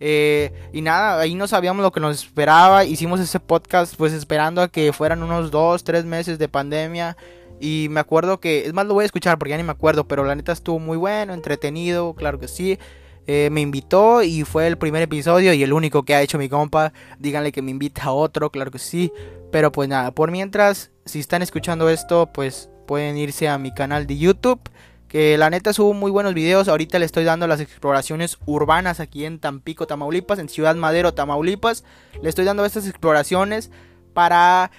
Eh, 0.00 0.52
y 0.72 0.82
nada, 0.82 1.20
ahí 1.20 1.34
no 1.34 1.46
sabíamos 1.46 1.82
lo 1.82 1.92
que 1.92 2.00
nos 2.00 2.24
esperaba. 2.24 2.84
Hicimos 2.84 3.20
ese 3.20 3.38
podcast 3.38 3.94
pues 3.96 4.12
esperando 4.12 4.60
a 4.62 4.68
que 4.68 4.92
fueran 4.92 5.22
unos 5.22 5.50
dos, 5.50 5.84
tres 5.84 6.04
meses 6.04 6.38
de 6.38 6.48
pandemia. 6.48 7.16
Y 7.60 7.86
me 7.90 8.00
acuerdo 8.00 8.40
que, 8.40 8.66
es 8.66 8.72
más, 8.72 8.86
lo 8.86 8.94
voy 8.94 9.02
a 9.02 9.06
escuchar 9.06 9.38
porque 9.38 9.50
ya 9.50 9.56
ni 9.56 9.62
me 9.62 9.72
acuerdo, 9.72 10.08
pero 10.08 10.24
la 10.24 10.34
neta 10.34 10.52
estuvo 10.52 10.78
muy 10.78 10.96
bueno, 10.96 11.32
entretenido, 11.32 12.14
claro 12.14 12.40
que 12.40 12.48
sí. 12.48 12.78
Eh, 13.26 13.48
me 13.50 13.60
invitó 13.62 14.22
y 14.22 14.44
fue 14.44 14.66
el 14.66 14.76
primer 14.76 15.02
episodio 15.02 15.54
y 15.54 15.62
el 15.62 15.72
único 15.72 16.04
que 16.04 16.14
ha 16.14 16.22
hecho 16.22 16.38
mi 16.38 16.48
compa. 16.48 16.92
Díganle 17.18 17.52
que 17.52 17.62
me 17.62 17.70
invita 17.70 18.04
a 18.04 18.12
otro, 18.12 18.50
claro 18.50 18.70
que 18.70 18.78
sí. 18.78 19.12
Pero 19.50 19.72
pues 19.72 19.88
nada, 19.88 20.10
por 20.12 20.30
mientras, 20.30 20.90
si 21.04 21.20
están 21.20 21.42
escuchando 21.42 21.88
esto, 21.88 22.30
pues 22.32 22.68
pueden 22.86 23.16
irse 23.16 23.48
a 23.48 23.58
mi 23.58 23.72
canal 23.72 24.06
de 24.06 24.18
YouTube. 24.18 24.60
Que 25.08 25.38
la 25.38 25.48
neta 25.48 25.72
subo 25.72 25.94
muy 25.94 26.10
buenos 26.10 26.34
videos. 26.34 26.66
Ahorita 26.66 26.98
le 26.98 27.06
estoy 27.06 27.22
dando 27.22 27.46
las 27.46 27.60
exploraciones 27.60 28.38
urbanas 28.46 28.98
aquí 28.98 29.24
en 29.24 29.38
Tampico, 29.38 29.86
Tamaulipas, 29.86 30.40
en 30.40 30.48
Ciudad 30.48 30.74
Madero, 30.74 31.14
Tamaulipas. 31.14 31.84
Le 32.20 32.28
estoy 32.28 32.44
dando 32.44 32.64
estas 32.64 32.88
exploraciones 32.88 33.70
para 34.12 34.72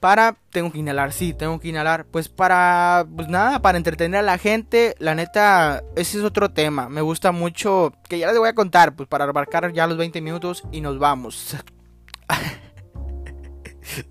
para 0.00 0.36
tengo 0.50 0.70
que 0.70 0.78
inhalar, 0.78 1.12
sí, 1.12 1.34
tengo 1.34 1.58
que 1.58 1.68
inhalar, 1.68 2.06
pues 2.06 2.28
para 2.28 3.06
pues 3.16 3.28
nada, 3.28 3.60
para 3.60 3.78
entretener 3.78 4.20
a 4.20 4.22
la 4.22 4.38
gente, 4.38 4.94
la 4.98 5.14
neta 5.14 5.82
ese 5.96 6.18
es 6.18 6.24
otro 6.24 6.50
tema, 6.50 6.88
me 6.88 7.00
gusta 7.00 7.32
mucho 7.32 7.92
que 8.08 8.18
ya 8.18 8.28
les 8.28 8.38
voy 8.38 8.48
a 8.48 8.54
contar, 8.54 8.94
pues 8.94 9.08
para 9.08 9.24
abarcar 9.24 9.72
ya 9.72 9.86
los 9.86 9.98
20 9.98 10.20
minutos 10.20 10.64
y 10.72 10.80
nos 10.80 10.98
vamos. 10.98 11.56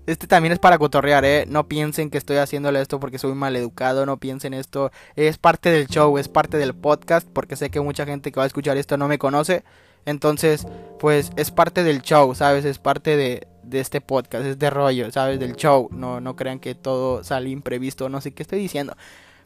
Este 0.06 0.26
también 0.26 0.52
es 0.52 0.58
para 0.58 0.76
cotorrear, 0.76 1.24
¿eh? 1.24 1.44
No 1.46 1.68
piensen 1.68 2.10
que 2.10 2.18
estoy 2.18 2.38
haciéndole 2.38 2.80
esto 2.80 2.98
porque 2.98 3.18
soy 3.18 3.34
mal 3.34 3.54
educado, 3.56 4.06
no 4.06 4.16
piensen 4.16 4.52
esto. 4.52 4.90
Es 5.14 5.38
parte 5.38 5.70
del 5.70 5.86
show, 5.86 6.18
es 6.18 6.28
parte 6.28 6.58
del 6.58 6.74
podcast, 6.74 7.28
porque 7.32 7.56
sé 7.56 7.70
que 7.70 7.80
mucha 7.80 8.04
gente 8.04 8.32
que 8.32 8.40
va 8.40 8.44
a 8.44 8.48
escuchar 8.48 8.76
esto 8.76 8.96
no 8.96 9.06
me 9.06 9.18
conoce. 9.18 9.62
Entonces, 10.04 10.66
pues 10.98 11.30
es 11.36 11.50
parte 11.50 11.84
del 11.84 12.02
show, 12.02 12.34
¿sabes? 12.34 12.64
Es 12.64 12.78
parte 12.78 13.16
de, 13.16 13.46
de 13.68 13.80
este 13.80 14.00
podcast, 14.00 14.44
es 14.44 14.58
de 14.58 14.70
rollo, 14.70 15.10
¿sabes? 15.10 15.38
Del 15.38 15.56
show. 15.56 15.88
No, 15.92 16.20
no 16.20 16.36
crean 16.36 16.58
que 16.58 16.74
todo 16.74 17.24
sale 17.24 17.50
imprevisto, 17.50 18.08
no 18.08 18.20
sé 18.20 18.32
qué 18.32 18.42
estoy 18.42 18.58
diciendo. 18.58 18.96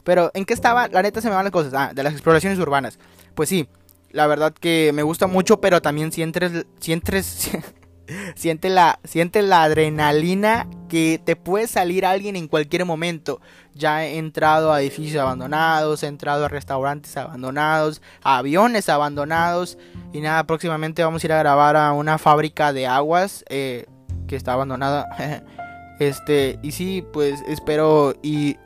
Pero, 0.05 0.31
¿en 0.35 0.45
qué 0.45 0.55
estaba? 0.55 0.89
La 0.89 1.03
neta 1.03 1.21
se 1.21 1.29
me 1.29 1.35
van 1.35 1.45
las 1.45 1.53
cosas. 1.53 1.75
Ah, 1.75 1.93
de 1.95 2.03
las 2.03 2.13
exploraciones 2.13 2.59
urbanas. 2.59 2.99
Pues 3.35 3.49
sí, 3.49 3.69
la 4.11 4.27
verdad 4.27 4.53
que 4.53 4.93
me 4.95 5.03
gusta 5.03 5.27
mucho, 5.27 5.61
pero 5.61 5.81
también 5.81 6.13
sientes, 6.13 6.67
sientes, 6.81 7.51
siente 8.35 8.69
la, 8.69 8.99
siente 9.05 9.43
la 9.43 9.63
adrenalina 9.63 10.67
que 10.89 11.21
te 11.25 11.37
puede 11.37 11.67
salir 11.67 12.05
alguien 12.05 12.37
en 12.37 12.49
cualquier 12.49 12.85
momento. 12.85 13.41
Ya 13.75 14.05
he 14.05 14.19
entrado 14.19 14.73
a 14.73 14.83
edificios 14.83 15.23
abandonados, 15.23 16.03
he 16.03 16.07
entrado 16.07 16.45
a 16.45 16.49
restaurantes 16.49 17.17
abandonados, 17.17 18.03
a 18.23 18.39
aviones 18.39 18.89
abandonados. 18.89 19.79
Y 20.13 20.21
nada, 20.21 20.45
próximamente 20.45 21.03
vamos 21.03 21.23
a 21.23 21.27
ir 21.27 21.33
a 21.33 21.39
grabar 21.39 21.77
a 21.77 21.93
una 21.93 22.19
fábrica 22.19 22.73
de 22.73 22.87
aguas. 22.87 23.45
Eh, 23.49 23.87
que 24.33 24.37
está 24.37 24.55
abandonada. 24.55 25.11
este, 26.01 26.59
y 26.62 26.73
sí, 26.73 27.05
pues 27.12 27.42
espero 27.47 28.14
y... 28.23 28.57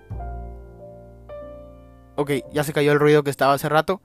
Ok, 2.14 2.30
ya 2.52 2.62
se 2.62 2.72
cayó 2.72 2.92
el 2.92 3.00
ruido 3.00 3.24
que 3.24 3.30
estaba 3.30 3.54
hace 3.54 3.68
rato. 3.68 4.00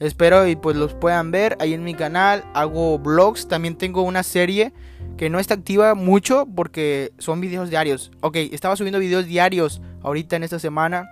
Espero 0.00 0.44
y 0.48 0.56
pues 0.56 0.76
los 0.76 0.92
puedan 0.92 1.30
ver 1.30 1.56
ahí 1.60 1.72
en 1.72 1.84
mi 1.84 1.94
canal. 1.94 2.44
Hago 2.52 2.98
vlogs, 2.98 3.46
también 3.46 3.78
tengo 3.78 4.02
una 4.02 4.24
serie 4.24 4.72
que 5.16 5.30
no 5.30 5.38
está 5.38 5.54
activa 5.54 5.94
mucho 5.94 6.48
porque 6.52 7.12
son 7.18 7.40
videos 7.40 7.70
diarios. 7.70 8.10
Ok, 8.20 8.36
estaba 8.36 8.74
subiendo 8.74 8.98
videos 8.98 9.26
diarios 9.26 9.80
ahorita 10.02 10.34
en 10.34 10.42
esta 10.42 10.58
semana. 10.58 11.08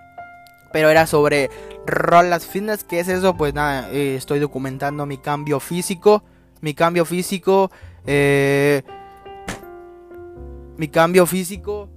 Pero 0.73 0.89
era 0.89 1.07
sobre 1.07 1.49
rolas 1.87 2.45
fitness. 2.45 2.83
¿Qué 2.83 2.99
es 2.99 3.07
eso? 3.07 3.37
Pues 3.37 3.53
nada, 3.53 3.89
eh, 3.91 4.15
estoy 4.15 4.39
documentando 4.39 5.05
mi 5.05 5.17
cambio 5.17 5.61
físico. 5.61 6.25
Mi 6.59 6.73
cambio 6.73 7.05
físico. 7.05 7.71
Eh, 8.05 8.83
mi 10.83 10.89
cambio 10.89 11.25
físico. 11.25 11.89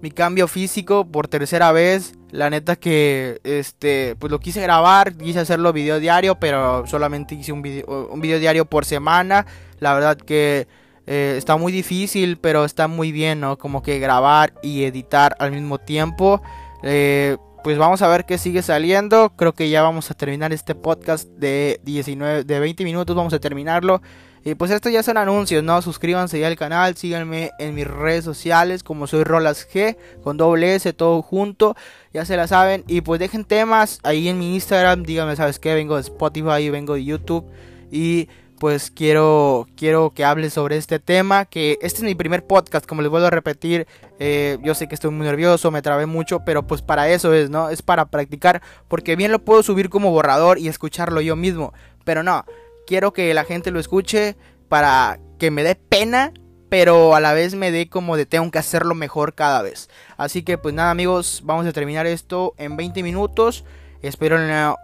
Mi 0.00 0.10
cambio 0.10 0.48
físico 0.48 1.06
por 1.06 1.28
tercera 1.28 1.70
vez. 1.70 2.14
La 2.32 2.50
neta 2.50 2.74
que 2.74 3.40
este 3.44 4.16
pues 4.18 4.32
lo 4.32 4.40
quise 4.40 4.60
grabar, 4.60 5.16
quise 5.16 5.38
hacerlo 5.38 5.72
video 5.72 6.00
diario, 6.00 6.40
pero 6.40 6.84
solamente 6.88 7.36
hice 7.36 7.52
un 7.52 7.62
video, 7.62 8.08
un 8.10 8.20
video 8.20 8.40
diario 8.40 8.64
por 8.64 8.84
semana. 8.84 9.46
La 9.78 9.94
verdad 9.94 10.16
que 10.16 10.66
eh, 11.06 11.36
está 11.38 11.56
muy 11.56 11.70
difícil, 11.70 12.36
pero 12.36 12.64
está 12.64 12.88
muy 12.88 13.12
bien, 13.12 13.38
¿no? 13.38 13.56
Como 13.58 13.80
que 13.80 14.00
grabar 14.00 14.54
y 14.60 14.82
editar 14.82 15.36
al 15.38 15.52
mismo 15.52 15.78
tiempo. 15.78 16.42
Eh, 16.82 17.36
pues 17.62 17.78
vamos 17.78 18.02
a 18.02 18.08
ver 18.08 18.24
qué 18.24 18.38
sigue 18.38 18.62
saliendo. 18.62 19.36
Creo 19.36 19.52
que 19.52 19.70
ya 19.70 19.82
vamos 19.82 20.10
a 20.10 20.14
terminar 20.14 20.52
este 20.52 20.74
podcast 20.74 21.28
de 21.28 21.78
19, 21.84 22.42
de 22.42 22.58
20 22.58 22.82
minutos. 22.82 23.14
Vamos 23.14 23.34
a 23.34 23.38
terminarlo. 23.38 24.02
Y 24.44 24.54
pues 24.56 24.70
esto 24.72 24.88
ya 24.88 25.02
son 25.02 25.16
anuncios, 25.16 25.62
¿no? 25.62 25.80
Suscríbanse 25.82 26.40
ya 26.40 26.48
al 26.48 26.56
canal, 26.56 26.96
síganme 26.96 27.52
en 27.58 27.74
mis 27.74 27.86
redes 27.86 28.24
sociales 28.24 28.82
como 28.82 29.06
soy 29.06 29.22
Rolas 29.22 29.68
G, 29.68 29.96
con 30.24 30.36
doble 30.36 30.74
S, 30.74 30.92
todo 30.92 31.22
junto, 31.22 31.76
ya 32.12 32.24
se 32.24 32.36
la 32.36 32.48
saben. 32.48 32.82
Y 32.88 33.02
pues 33.02 33.20
dejen 33.20 33.44
temas 33.44 34.00
ahí 34.02 34.28
en 34.28 34.38
mi 34.38 34.54
Instagram, 34.54 35.04
díganme, 35.04 35.36
¿sabes 35.36 35.60
qué? 35.60 35.74
Vengo 35.74 35.94
de 35.94 36.02
Spotify, 36.02 36.70
vengo 36.70 36.94
de 36.94 37.04
YouTube 37.04 37.44
y 37.92 38.28
pues 38.58 38.92
quiero, 38.92 39.66
quiero 39.76 40.10
que 40.10 40.24
hable 40.24 40.48
sobre 40.48 40.76
este 40.76 41.00
tema, 41.00 41.46
que 41.46 41.78
este 41.82 41.98
es 41.98 42.04
mi 42.04 42.14
primer 42.14 42.46
podcast, 42.46 42.86
como 42.86 43.02
les 43.02 43.10
vuelvo 43.10 43.26
a 43.26 43.30
repetir, 43.30 43.88
eh, 44.20 44.58
yo 44.62 44.76
sé 44.76 44.86
que 44.86 44.94
estoy 44.94 45.10
muy 45.10 45.26
nervioso, 45.26 45.72
me 45.72 45.82
trabé 45.82 46.06
mucho, 46.06 46.44
pero 46.44 46.64
pues 46.64 46.80
para 46.80 47.08
eso 47.10 47.34
es, 47.34 47.50
¿no? 47.50 47.70
Es 47.70 47.82
para 47.82 48.04
practicar, 48.04 48.62
porque 48.86 49.16
bien 49.16 49.32
lo 49.32 49.40
puedo 49.40 49.64
subir 49.64 49.90
como 49.90 50.12
borrador 50.12 50.58
y 50.58 50.68
escucharlo 50.68 51.20
yo 51.20 51.34
mismo, 51.34 51.72
pero 52.04 52.22
no, 52.22 52.44
quiero 52.86 53.12
que 53.12 53.32
la 53.34 53.44
gente 53.44 53.70
lo 53.70 53.80
escuche 53.80 54.36
para 54.68 55.18
que 55.38 55.50
me 55.50 55.62
dé 55.62 55.74
pena, 55.74 56.32
pero 56.68 57.14
a 57.14 57.20
la 57.20 57.32
vez 57.34 57.54
me 57.54 57.70
dé 57.70 57.88
como 57.88 58.16
de 58.16 58.26
tengo 58.26 58.50
que 58.50 58.58
hacerlo 58.58 58.94
mejor 58.94 59.34
cada 59.34 59.62
vez. 59.62 59.88
Así 60.16 60.42
que 60.42 60.58
pues 60.58 60.74
nada 60.74 60.90
amigos, 60.90 61.42
vamos 61.44 61.66
a 61.66 61.72
terminar 61.72 62.06
esto 62.06 62.54
en 62.56 62.76
20 62.76 63.02
minutos. 63.02 63.64
Espero 64.02 64.36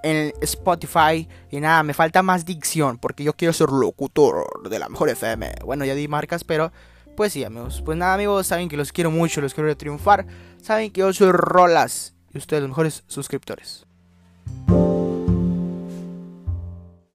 en, 0.02 0.32
Spotify. 0.40 1.28
Y 1.50 1.60
nada, 1.60 1.82
me 1.82 1.92
falta 1.92 2.22
más 2.22 2.44
dicción 2.44 2.98
porque 2.98 3.24
yo 3.24 3.32
quiero 3.32 3.52
ser 3.52 3.70
locutor 3.70 4.68
de 4.68 4.78
la 4.78 4.88
mejor 4.88 5.08
FM. 5.08 5.56
Bueno, 5.64 5.84
ya 5.84 5.94
di 5.94 6.06
marcas, 6.06 6.44
pero 6.44 6.72
pues 7.16 7.32
sí, 7.32 7.42
amigos. 7.42 7.82
Pues 7.84 7.98
nada, 7.98 8.14
amigos, 8.14 8.46
saben 8.46 8.68
que 8.68 8.76
los 8.76 8.92
quiero 8.92 9.10
mucho, 9.10 9.40
los 9.40 9.54
quiero 9.54 9.76
triunfar. 9.76 10.24
Saben 10.62 10.92
que 10.92 11.00
yo 11.00 11.12
soy 11.12 11.32
Rolas 11.32 12.14
y 12.32 12.38
ustedes 12.38 12.62
los 12.62 12.70
mejores 12.70 13.02
suscriptores. 13.08 13.86